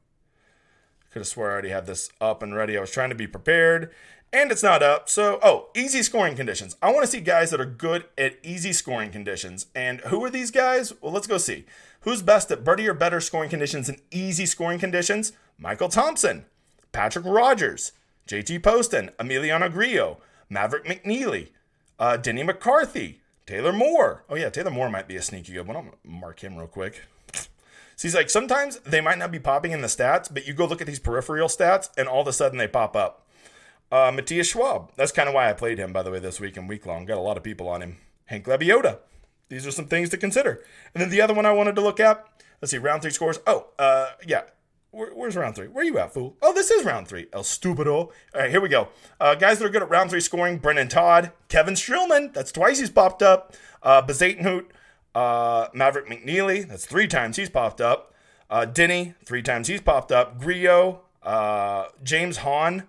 Could 1.10 1.20
have 1.20 1.26
swore 1.26 1.48
I 1.48 1.52
already 1.52 1.70
had 1.70 1.86
this 1.86 2.10
up 2.20 2.42
and 2.42 2.54
ready. 2.54 2.76
I 2.76 2.80
was 2.80 2.92
trying 2.92 3.08
to 3.08 3.16
be 3.16 3.26
prepared 3.26 3.90
and 4.32 4.52
it's 4.52 4.62
not 4.62 4.82
up. 4.82 5.08
So, 5.08 5.38
oh, 5.42 5.68
easy 5.74 6.02
scoring 6.02 6.36
conditions. 6.36 6.76
I 6.80 6.92
want 6.92 7.04
to 7.04 7.10
see 7.10 7.20
guys 7.20 7.50
that 7.50 7.60
are 7.60 7.66
good 7.66 8.04
at 8.16 8.38
easy 8.42 8.72
scoring 8.72 9.10
conditions. 9.10 9.66
And 9.74 10.00
who 10.02 10.24
are 10.24 10.30
these 10.30 10.50
guys? 10.50 10.92
Well, 11.00 11.12
let's 11.12 11.26
go 11.26 11.38
see. 11.38 11.66
Who's 12.02 12.22
best 12.22 12.50
at 12.50 12.64
birdie 12.64 12.88
or 12.88 12.94
better 12.94 13.20
scoring 13.20 13.50
conditions 13.50 13.88
and 13.88 14.00
easy 14.10 14.46
scoring 14.46 14.78
conditions? 14.78 15.32
Michael 15.58 15.88
Thompson, 15.88 16.46
Patrick 16.92 17.24
Rodgers, 17.24 17.92
JT 18.28 18.62
Poston, 18.62 19.10
Emiliano 19.18 19.70
Grillo, 19.70 20.18
Maverick 20.48 20.84
McNealy, 20.86 21.48
uh, 21.98 22.16
Denny 22.16 22.42
McCarthy, 22.42 23.19
Taylor 23.50 23.72
Moore. 23.72 24.22
Oh, 24.28 24.36
yeah, 24.36 24.48
Taylor 24.48 24.70
Moore 24.70 24.88
might 24.88 25.08
be 25.08 25.16
a 25.16 25.22
sneaky 25.22 25.54
good 25.54 25.66
one. 25.66 25.76
I'm 25.76 25.82
going 25.82 25.96
to 26.04 26.08
mark 26.08 26.38
him 26.38 26.56
real 26.56 26.68
quick. 26.68 27.02
So 27.32 27.48
he's 28.00 28.14
like, 28.14 28.30
sometimes 28.30 28.78
they 28.78 29.00
might 29.00 29.18
not 29.18 29.32
be 29.32 29.40
popping 29.40 29.72
in 29.72 29.80
the 29.80 29.88
stats, 29.88 30.32
but 30.32 30.46
you 30.46 30.54
go 30.54 30.66
look 30.66 30.80
at 30.80 30.86
these 30.86 31.00
peripheral 31.00 31.48
stats 31.48 31.90
and 31.98 32.06
all 32.06 32.20
of 32.20 32.28
a 32.28 32.32
sudden 32.32 32.58
they 32.58 32.68
pop 32.68 32.94
up. 32.94 33.26
Uh, 33.90 34.12
Matthias 34.14 34.46
Schwab. 34.46 34.92
That's 34.94 35.10
kind 35.10 35.28
of 35.28 35.34
why 35.34 35.50
I 35.50 35.52
played 35.52 35.78
him, 35.78 35.92
by 35.92 36.04
the 36.04 36.12
way, 36.12 36.20
this 36.20 36.38
week 36.38 36.56
and 36.56 36.68
week 36.68 36.86
long. 36.86 37.06
Got 37.06 37.18
a 37.18 37.22
lot 37.22 37.36
of 37.36 37.42
people 37.42 37.68
on 37.68 37.82
him. 37.82 37.96
Hank 38.26 38.46
Lebioda. 38.46 38.98
These 39.48 39.66
are 39.66 39.72
some 39.72 39.86
things 39.86 40.10
to 40.10 40.16
consider. 40.16 40.62
And 40.94 41.02
then 41.02 41.10
the 41.10 41.20
other 41.20 41.34
one 41.34 41.44
I 41.44 41.52
wanted 41.52 41.74
to 41.74 41.82
look 41.82 41.98
at, 41.98 42.24
let's 42.62 42.70
see, 42.70 42.78
round 42.78 43.02
three 43.02 43.10
scores. 43.10 43.40
Oh, 43.48 43.66
uh, 43.80 44.12
yeah. 44.24 44.42
Where, 44.90 45.10
where's 45.10 45.36
round 45.36 45.54
three? 45.54 45.68
Where 45.68 45.84
you 45.84 45.98
at, 45.98 46.12
fool? 46.12 46.36
Oh, 46.42 46.52
this 46.52 46.70
is 46.70 46.84
round 46.84 47.06
three. 47.06 47.26
El 47.32 47.42
Stupido. 47.42 47.88
All 47.88 48.12
right, 48.34 48.50
here 48.50 48.60
we 48.60 48.68
go. 48.68 48.88
Uh, 49.20 49.34
guys 49.34 49.58
that 49.58 49.66
are 49.66 49.70
good 49.70 49.82
at 49.82 49.90
round 49.90 50.10
three 50.10 50.20
scoring 50.20 50.58
Brendon 50.58 50.88
Todd, 50.88 51.32
Kevin 51.48 51.74
Streelman. 51.74 52.32
That's 52.32 52.52
twice 52.52 52.78
he's 52.80 52.90
popped 52.90 53.22
up. 53.22 53.54
Uh, 53.82 54.02
uh, 55.14 55.68
Maverick 55.72 56.08
McNealy. 56.08 56.66
That's 56.68 56.86
three 56.86 57.06
times 57.06 57.36
he's 57.36 57.50
popped 57.50 57.80
up. 57.80 58.14
Uh, 58.48 58.64
Denny, 58.64 59.14
three 59.24 59.42
times 59.42 59.68
he's 59.68 59.80
popped 59.80 60.10
up. 60.10 60.40
Grillo, 60.40 61.02
uh, 61.22 61.86
James 62.02 62.38
Hahn, 62.38 62.88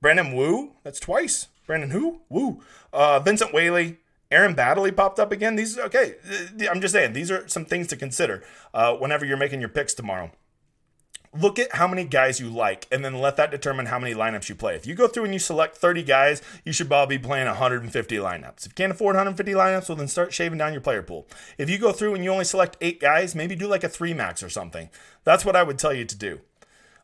Brandon 0.00 0.34
Wu, 0.34 0.72
that's 0.82 0.98
twice. 0.98 1.48
Brandon 1.66 1.90
who? 1.90 2.20
Wu. 2.28 2.62
Uh, 2.92 3.20
Vincent 3.20 3.52
Whaley, 3.52 3.98
Aaron 4.30 4.54
Baddeley 4.54 4.94
popped 4.94 5.18
up 5.18 5.30
again. 5.30 5.56
These 5.56 5.78
okay. 5.78 6.16
I'm 6.70 6.80
just 6.80 6.92
saying 6.92 7.12
these 7.12 7.30
are 7.30 7.46
some 7.48 7.64
things 7.64 7.86
to 7.88 7.96
consider 7.96 8.42
uh, 8.72 8.94
whenever 8.94 9.24
you're 9.24 9.36
making 9.36 9.60
your 9.60 9.68
picks 9.68 9.94
tomorrow. 9.94 10.30
Look 11.36 11.58
at 11.58 11.74
how 11.74 11.88
many 11.88 12.04
guys 12.04 12.38
you 12.38 12.48
like 12.48 12.86
and 12.92 13.04
then 13.04 13.18
let 13.20 13.36
that 13.36 13.50
determine 13.50 13.86
how 13.86 13.98
many 13.98 14.14
lineups 14.14 14.48
you 14.48 14.54
play. 14.54 14.76
If 14.76 14.86
you 14.86 14.94
go 14.94 15.08
through 15.08 15.24
and 15.24 15.32
you 15.32 15.40
select 15.40 15.76
30 15.76 16.04
guys, 16.04 16.42
you 16.64 16.72
should 16.72 16.88
probably 16.88 17.18
be 17.18 17.24
playing 17.24 17.46
150 17.46 18.16
lineups. 18.16 18.66
If 18.66 18.72
you 18.72 18.74
can't 18.74 18.92
afford 18.92 19.16
150 19.16 19.52
lineups, 19.52 19.88
well, 19.88 19.96
then 19.96 20.08
start 20.08 20.32
shaving 20.32 20.58
down 20.58 20.72
your 20.72 20.80
player 20.80 21.02
pool. 21.02 21.26
If 21.58 21.68
you 21.68 21.78
go 21.78 21.92
through 21.92 22.14
and 22.14 22.22
you 22.22 22.30
only 22.30 22.44
select 22.44 22.76
eight 22.80 23.00
guys, 23.00 23.34
maybe 23.34 23.56
do 23.56 23.66
like 23.66 23.82
a 23.82 23.88
three 23.88 24.14
max 24.14 24.42
or 24.42 24.48
something. 24.48 24.90
That's 25.24 25.44
what 25.44 25.56
I 25.56 25.64
would 25.64 25.78
tell 25.78 25.92
you 25.92 26.04
to 26.04 26.16
do. 26.16 26.40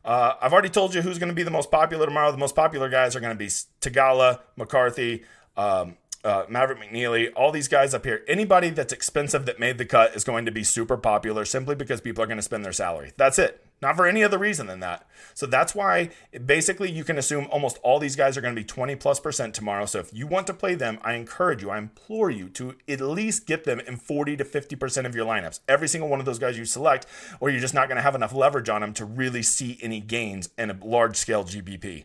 Uh, 0.05 0.35
I've 0.41 0.53
already 0.53 0.71
told 0.71 0.95
you 0.95 1.03
who's 1.03 1.19
going 1.19 1.29
to 1.29 1.35
be 1.35 1.43
the 1.43 1.51
most 1.51 1.71
popular 1.71 2.07
tomorrow. 2.07 2.31
The 2.33 2.39
most 2.39 2.57
popular 2.57 2.89
guys 2.89 3.15
are 3.17 3.21
going 3.21 3.37
to 3.37 3.39
be 3.39 3.49
Theegala, 3.49 4.41
McCarthy, 4.57 5.25
um, 5.57 5.97
uh, 6.25 6.45
Maverick 6.49 6.79
McNealy, 6.79 7.31
all 7.35 7.51
these 7.53 7.69
guys 7.69 7.95
up 7.95 8.05
here. 8.05 8.23
Anybody 8.29 8.71
that's 8.71 8.93
expensive 8.93 9.47
that 9.47 9.59
made 9.59 9.79
the 9.79 9.85
cut 9.85 10.15
is 10.15 10.25
going 10.25 10.47
to 10.47 10.53
be 10.53 10.65
super 10.65 10.97
popular 10.97 11.45
simply 11.45 11.75
because 11.75 12.01
people 12.01 12.23
are 12.23 12.27
going 12.27 12.39
to 12.39 12.43
spend 12.43 12.65
their 12.65 12.73
salary. 12.73 13.13
That's 13.17 13.39
it. 13.39 13.65
Not 13.83 13.97
for 13.97 14.07
any 14.07 14.23
other 14.23 14.37
reason 14.37 14.67
than 14.67 14.81
that. 14.81 15.07
So 15.33 15.47
that's 15.47 15.75
why 15.75 16.11
basically 16.45 16.91
you 16.91 17.03
can 17.03 17.17
assume 17.17 17.47
almost 17.51 17.79
all 17.83 17.99
these 17.99 18.15
guys 18.15 18.37
are 18.37 18.43
going 18.43 18.55
to 18.55 18.61
be 18.61 18.67
20 18.67 18.95
plus 18.97 19.21
percent 19.21 19.55
tomorrow. 19.55 19.87
So 19.87 20.01
if 20.01 20.13
you 20.13 20.27
want 20.27 20.47
to 20.49 20.55
play 20.55 20.75
them, 20.75 20.99
I 21.03 21.15
encourage 21.15 21.63
you, 21.63 21.71
I 21.71 21.79
implore 21.79 22.31
you 22.31 22.51
to 22.51 22.77
at 22.87 23.01
least 23.01 23.47
get 23.47 23.65
them 23.65 23.81
in 23.81 23.97
40 23.97 24.37
to 24.37 24.45
50% 24.45 25.07
of 25.07 25.15
your 25.15 25.25
lineups. 25.25 25.61
Every 25.67 25.89
single 25.89 26.11
one 26.11 26.21
of 26.21 26.27
those 26.27 26.39
guys 26.39 26.59
you 26.59 26.67
select, 26.67 27.07
or 27.41 27.49
you're 27.49 27.61
just 27.61 27.75
not 27.75 27.89
going 27.89 27.97
to 27.97 28.03
have 28.03 28.15
enough 28.15 28.35
leverage 28.35 28.69
on 28.69 28.83
them 28.83 28.93
to 28.95 29.05
really 29.07 29.43
see 29.43 29.79
any 29.81 30.01
gains 30.01 30.51
in 30.59 30.71
a 30.71 30.79
large 30.83 31.17
scale 31.17 31.45
GPP. 31.45 32.05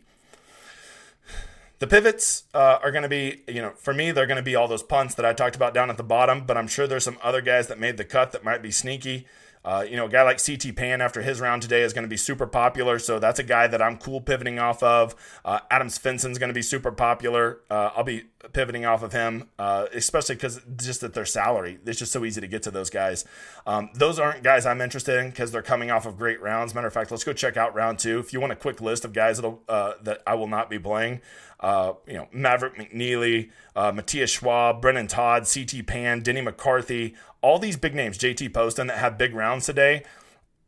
The 1.78 1.86
pivots 1.86 2.44
uh, 2.54 2.78
are 2.82 2.90
going 2.90 3.02
to 3.02 3.08
be, 3.08 3.42
you 3.46 3.60
know, 3.60 3.72
for 3.76 3.92
me, 3.92 4.10
they're 4.10 4.26
going 4.26 4.38
to 4.38 4.42
be 4.42 4.54
all 4.54 4.66
those 4.66 4.82
punts 4.82 5.14
that 5.16 5.26
I 5.26 5.34
talked 5.34 5.56
about 5.56 5.74
down 5.74 5.90
at 5.90 5.98
the 5.98 6.02
bottom, 6.02 6.46
but 6.46 6.56
I'm 6.56 6.68
sure 6.68 6.86
there's 6.86 7.04
some 7.04 7.18
other 7.22 7.42
guys 7.42 7.66
that 7.66 7.78
made 7.78 7.98
the 7.98 8.04
cut 8.04 8.32
that 8.32 8.42
might 8.42 8.62
be 8.62 8.70
sneaky. 8.70 9.26
Uh, 9.66 9.84
you 9.88 9.96
know, 9.96 10.06
a 10.06 10.08
guy 10.08 10.22
like 10.22 10.40
CT 10.42 10.76
Pan 10.76 11.00
after 11.00 11.22
his 11.22 11.40
round 11.40 11.60
today 11.60 11.82
is 11.82 11.92
going 11.92 12.04
to 12.04 12.08
be 12.08 12.16
super 12.16 12.46
popular. 12.46 13.00
So 13.00 13.18
that's 13.18 13.40
a 13.40 13.42
guy 13.42 13.66
that 13.66 13.82
I'm 13.82 13.98
cool 13.98 14.20
pivoting 14.20 14.60
off 14.60 14.80
of. 14.82 15.16
Uh, 15.44 15.58
Adam 15.70 15.88
Svensson's 15.88 16.38
going 16.38 16.48
to 16.50 16.54
be 16.54 16.62
super 16.62 16.92
popular. 16.92 17.58
Uh, 17.68 17.90
I'll 17.96 18.04
be 18.04 18.26
pivoting 18.52 18.84
off 18.84 19.02
of 19.02 19.12
him, 19.12 19.48
uh, 19.58 19.86
especially 19.92 20.34
because 20.34 20.60
just 20.76 21.02
at 21.02 21.14
their 21.14 21.24
salary, 21.24 21.78
it's 21.84 21.98
just 21.98 22.12
so 22.12 22.24
easy 22.24 22.40
to 22.40 22.46
get 22.46 22.62
to 22.64 22.70
those 22.70 22.90
guys. 22.90 23.24
Um, 23.66 23.90
those 23.94 24.18
aren't 24.18 24.42
guys 24.42 24.66
I'm 24.66 24.80
interested 24.80 25.18
in 25.18 25.30
because 25.30 25.52
they're 25.52 25.62
coming 25.62 25.90
off 25.90 26.06
of 26.06 26.16
great 26.16 26.40
rounds. 26.40 26.74
Matter 26.74 26.86
of 26.86 26.92
fact, 26.92 27.10
let's 27.10 27.24
go 27.24 27.32
check 27.32 27.56
out 27.56 27.74
round 27.74 27.98
two. 27.98 28.18
If 28.18 28.32
you 28.32 28.40
want 28.40 28.52
a 28.52 28.56
quick 28.56 28.80
list 28.80 29.04
of 29.04 29.12
guys 29.12 29.40
uh, 29.40 29.92
that 30.02 30.22
I 30.26 30.34
will 30.34 30.48
not 30.48 30.70
be 30.70 30.78
playing, 30.78 31.20
uh, 31.60 31.94
you 32.06 32.14
know, 32.14 32.28
Maverick 32.32 32.76
McNealy, 32.76 33.50
uh, 33.74 33.92
Matthias 33.92 34.30
Schwab, 34.30 34.80
Brendon 34.80 35.06
Todd, 35.06 35.46
CT 35.52 35.86
Pan, 35.86 36.20
Denny 36.20 36.40
McCarthy, 36.40 37.14
all 37.42 37.58
these 37.58 37.76
big 37.76 37.94
names, 37.94 38.18
JT 38.18 38.52
Poston 38.52 38.88
that 38.88 38.98
have 38.98 39.18
big 39.18 39.34
rounds 39.34 39.66
today. 39.66 40.02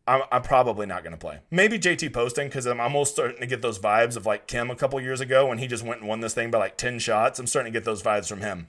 I'm, 0.09 0.23
I'm 0.33 0.43
probably 0.43 0.87
not 0.87 1.05
going 1.05 1.13
to 1.13 1.19
play. 1.19 1.39
Maybe 1.51 1.79
JT 1.79 2.13
Poston 2.13 2.49
because 2.49 2.67
I'm 2.67 2.81
almost 2.81 3.13
starting 3.13 3.41
to 3.41 3.47
get 3.47 3.63
those 3.63 3.79
vibes 3.79 4.17
of 4.17 4.27
like 4.27 4.47
Kim 4.47 4.71
a 4.71 4.77
couple 4.77 5.01
years 5.01 5.21
ago 5.21 5.47
when 5.47 5.59
he 5.59 5.67
just 5.67 5.85
went 5.85 6.01
and 6.01 6.09
won 6.09 6.21
this 6.21 6.35
thing 6.35 6.51
by 6.51 6.59
like 6.59 6.77
10 6.77 6.99
shots. 6.99 7.39
I'm 7.39 7.47
starting 7.47 7.73
to 7.73 7.79
get 7.79 7.85
those 7.85 8.03
vibes 8.03 8.29
from 8.29 8.41
him. 8.41 8.69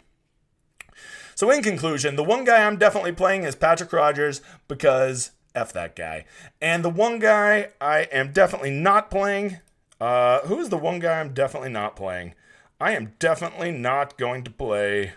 So, 1.35 1.49
in 1.49 1.63
conclusion, 1.63 2.17
the 2.17 2.23
one 2.23 2.43
guy 2.43 2.65
I'm 2.67 2.77
definitely 2.77 3.13
playing 3.13 3.43
is 3.43 3.55
Patrick 3.55 3.93
Rodgers 3.93 4.41
because 4.67 5.31
F 5.55 5.71
that 5.71 5.95
guy. 5.95 6.25
And 6.61 6.83
the 6.83 6.89
one 6.89 7.17
guy 7.17 7.69
I 7.79 8.01
am 8.11 8.33
definitely 8.33 8.71
not 8.71 9.09
playing 9.09 9.59
uh, 9.99 10.39
who 10.41 10.59
is 10.59 10.69
the 10.69 10.77
one 10.77 10.99
guy 10.99 11.19
I'm 11.19 11.33
definitely 11.33 11.69
not 11.69 11.95
playing? 11.95 12.33
I 12.79 12.93
am 12.93 13.13
definitely 13.19 13.71
not 13.71 14.17
going 14.17 14.43
to 14.43 14.51
play. 14.51 15.13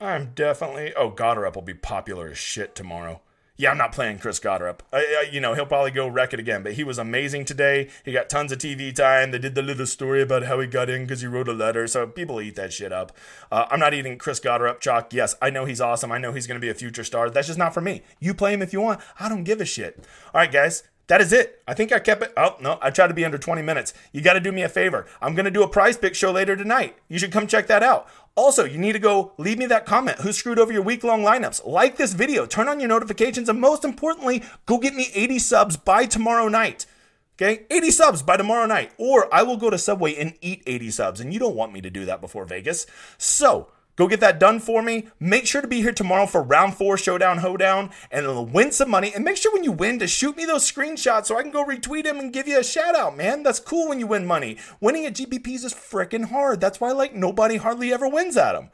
I'm 0.00 0.32
definitely. 0.34 0.92
Oh, 0.94 1.10
Gotterup 1.10 1.54
will 1.54 1.62
be 1.62 1.74
popular 1.74 2.28
as 2.28 2.38
shit 2.38 2.74
tomorrow. 2.74 3.22
Yeah, 3.60 3.72
I'm 3.72 3.76
not 3.76 3.92
playing 3.92 4.20
Chris 4.20 4.40
Gotterup. 4.40 4.78
I, 4.90 5.00
I, 5.00 5.28
you 5.30 5.38
know, 5.38 5.52
he'll 5.52 5.66
probably 5.66 5.90
go 5.90 6.08
wreck 6.08 6.32
it 6.32 6.40
again, 6.40 6.62
but 6.62 6.72
he 6.72 6.82
was 6.82 6.96
amazing 6.96 7.44
today. 7.44 7.90
He 8.06 8.10
got 8.10 8.30
tons 8.30 8.52
of 8.52 8.56
TV 8.58 8.94
time. 8.94 9.32
They 9.32 9.38
did 9.38 9.54
the 9.54 9.60
little 9.60 9.84
story 9.84 10.22
about 10.22 10.44
how 10.44 10.60
he 10.60 10.66
got 10.66 10.88
in 10.88 11.02
because 11.02 11.20
he 11.20 11.26
wrote 11.26 11.46
a 11.46 11.52
letter. 11.52 11.86
So 11.86 12.06
people 12.06 12.40
eat 12.40 12.56
that 12.56 12.72
shit 12.72 12.90
up. 12.90 13.12
Uh, 13.52 13.66
I'm 13.70 13.78
not 13.78 13.92
eating 13.92 14.16
Chris 14.16 14.40
Gotterup 14.40 14.80
chalk. 14.80 15.12
Yes, 15.12 15.36
I 15.42 15.50
know 15.50 15.66
he's 15.66 15.78
awesome. 15.78 16.10
I 16.10 16.16
know 16.16 16.32
he's 16.32 16.46
going 16.46 16.58
to 16.58 16.64
be 16.64 16.70
a 16.70 16.74
future 16.74 17.04
star. 17.04 17.28
That's 17.28 17.48
just 17.48 17.58
not 17.58 17.74
for 17.74 17.82
me. 17.82 18.00
You 18.18 18.32
play 18.32 18.54
him 18.54 18.62
if 18.62 18.72
you 18.72 18.80
want. 18.80 19.02
I 19.18 19.28
don't 19.28 19.44
give 19.44 19.60
a 19.60 19.66
shit. 19.66 20.06
All 20.32 20.40
right, 20.40 20.50
guys 20.50 20.82
that 21.10 21.20
is 21.20 21.32
it. 21.32 21.60
I 21.66 21.74
think 21.74 21.90
I 21.90 21.98
kept 21.98 22.22
it. 22.22 22.32
Oh, 22.36 22.54
no, 22.60 22.78
I 22.80 22.90
tried 22.90 23.08
to 23.08 23.14
be 23.14 23.24
under 23.24 23.36
20 23.36 23.62
minutes. 23.62 23.92
You 24.12 24.20
got 24.20 24.34
to 24.34 24.40
do 24.40 24.52
me 24.52 24.62
a 24.62 24.68
favor. 24.68 25.06
I'm 25.20 25.34
going 25.34 25.44
to 25.44 25.50
do 25.50 25.64
a 25.64 25.68
prize 25.68 25.96
pick 25.96 26.14
show 26.14 26.30
later 26.30 26.54
tonight. 26.54 26.96
You 27.08 27.18
should 27.18 27.32
come 27.32 27.48
check 27.48 27.66
that 27.66 27.82
out. 27.82 28.06
Also, 28.36 28.64
you 28.64 28.78
need 28.78 28.92
to 28.92 29.00
go 29.00 29.32
leave 29.36 29.58
me 29.58 29.66
that 29.66 29.86
comment. 29.86 30.20
Who 30.20 30.32
screwed 30.32 30.60
over 30.60 30.72
your 30.72 30.82
week 30.82 31.02
long 31.02 31.22
lineups? 31.22 31.66
Like 31.66 31.96
this 31.96 32.12
video, 32.12 32.46
turn 32.46 32.68
on 32.68 32.78
your 32.78 32.88
notifications, 32.88 33.48
and 33.48 33.60
most 33.60 33.84
importantly, 33.84 34.44
go 34.66 34.78
get 34.78 34.94
me 34.94 35.08
80 35.12 35.40
subs 35.40 35.76
by 35.76 36.06
tomorrow 36.06 36.46
night. 36.46 36.86
Okay, 37.34 37.66
80 37.70 37.90
subs 37.90 38.22
by 38.22 38.36
tomorrow 38.36 38.66
night, 38.66 38.92
or 38.96 39.34
I 39.34 39.42
will 39.42 39.56
go 39.56 39.68
to 39.68 39.78
Subway 39.78 40.14
and 40.14 40.34
eat 40.40 40.62
80 40.64 40.90
subs, 40.92 41.20
and 41.20 41.34
you 41.34 41.40
don't 41.40 41.56
want 41.56 41.72
me 41.72 41.80
to 41.80 41.90
do 41.90 42.04
that 42.04 42.20
before 42.20 42.44
Vegas. 42.44 42.86
So, 43.18 43.72
Go 44.00 44.08
get 44.08 44.20
that 44.20 44.40
done 44.40 44.60
for 44.60 44.80
me. 44.80 45.08
Make 45.20 45.46
sure 45.46 45.60
to 45.60 45.68
be 45.68 45.82
here 45.82 45.92
tomorrow 45.92 46.24
for 46.24 46.42
round 46.42 46.74
four 46.74 46.96
showdown 46.96 47.36
hoedown 47.36 47.90
and 48.10 48.50
win 48.50 48.72
some 48.72 48.88
money. 48.88 49.12
And 49.14 49.22
make 49.22 49.36
sure 49.36 49.52
when 49.52 49.62
you 49.62 49.72
win 49.72 49.98
to 49.98 50.06
shoot 50.06 50.38
me 50.38 50.46
those 50.46 50.64
screenshots 50.72 51.26
so 51.26 51.36
I 51.36 51.42
can 51.42 51.50
go 51.50 51.62
retweet 51.62 52.04
them 52.04 52.18
and 52.18 52.32
give 52.32 52.48
you 52.48 52.58
a 52.58 52.64
shout 52.64 52.96
out, 52.96 53.14
man. 53.14 53.42
That's 53.42 53.60
cool 53.60 53.90
when 53.90 54.00
you 54.00 54.06
win 54.06 54.24
money. 54.24 54.56
Winning 54.80 55.04
at 55.04 55.16
GPPs 55.16 55.66
is 55.66 55.74
freaking 55.74 56.30
hard. 56.30 56.62
That's 56.62 56.80
why 56.80 56.92
like 56.92 57.14
nobody 57.14 57.58
hardly 57.58 57.92
ever 57.92 58.08
wins 58.08 58.38
at 58.38 58.54
them. 58.54 58.70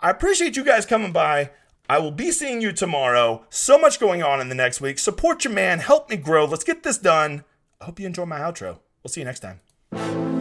I 0.00 0.10
appreciate 0.10 0.56
you 0.56 0.64
guys 0.64 0.84
coming 0.84 1.12
by. 1.12 1.52
I 1.88 2.00
will 2.00 2.10
be 2.10 2.32
seeing 2.32 2.60
you 2.60 2.72
tomorrow. 2.72 3.44
So 3.50 3.78
much 3.78 4.00
going 4.00 4.24
on 4.24 4.40
in 4.40 4.48
the 4.48 4.56
next 4.56 4.80
week. 4.80 4.98
Support 4.98 5.44
your 5.44 5.52
man. 5.52 5.78
Help 5.78 6.10
me 6.10 6.16
grow. 6.16 6.44
Let's 6.44 6.64
get 6.64 6.82
this 6.82 6.98
done. 6.98 7.44
I 7.80 7.84
hope 7.84 8.00
you 8.00 8.06
enjoy 8.06 8.24
my 8.24 8.40
outro. 8.40 8.80
We'll 9.04 9.12
see 9.12 9.20
you 9.20 9.26
next 9.26 9.44
time. 9.44 10.35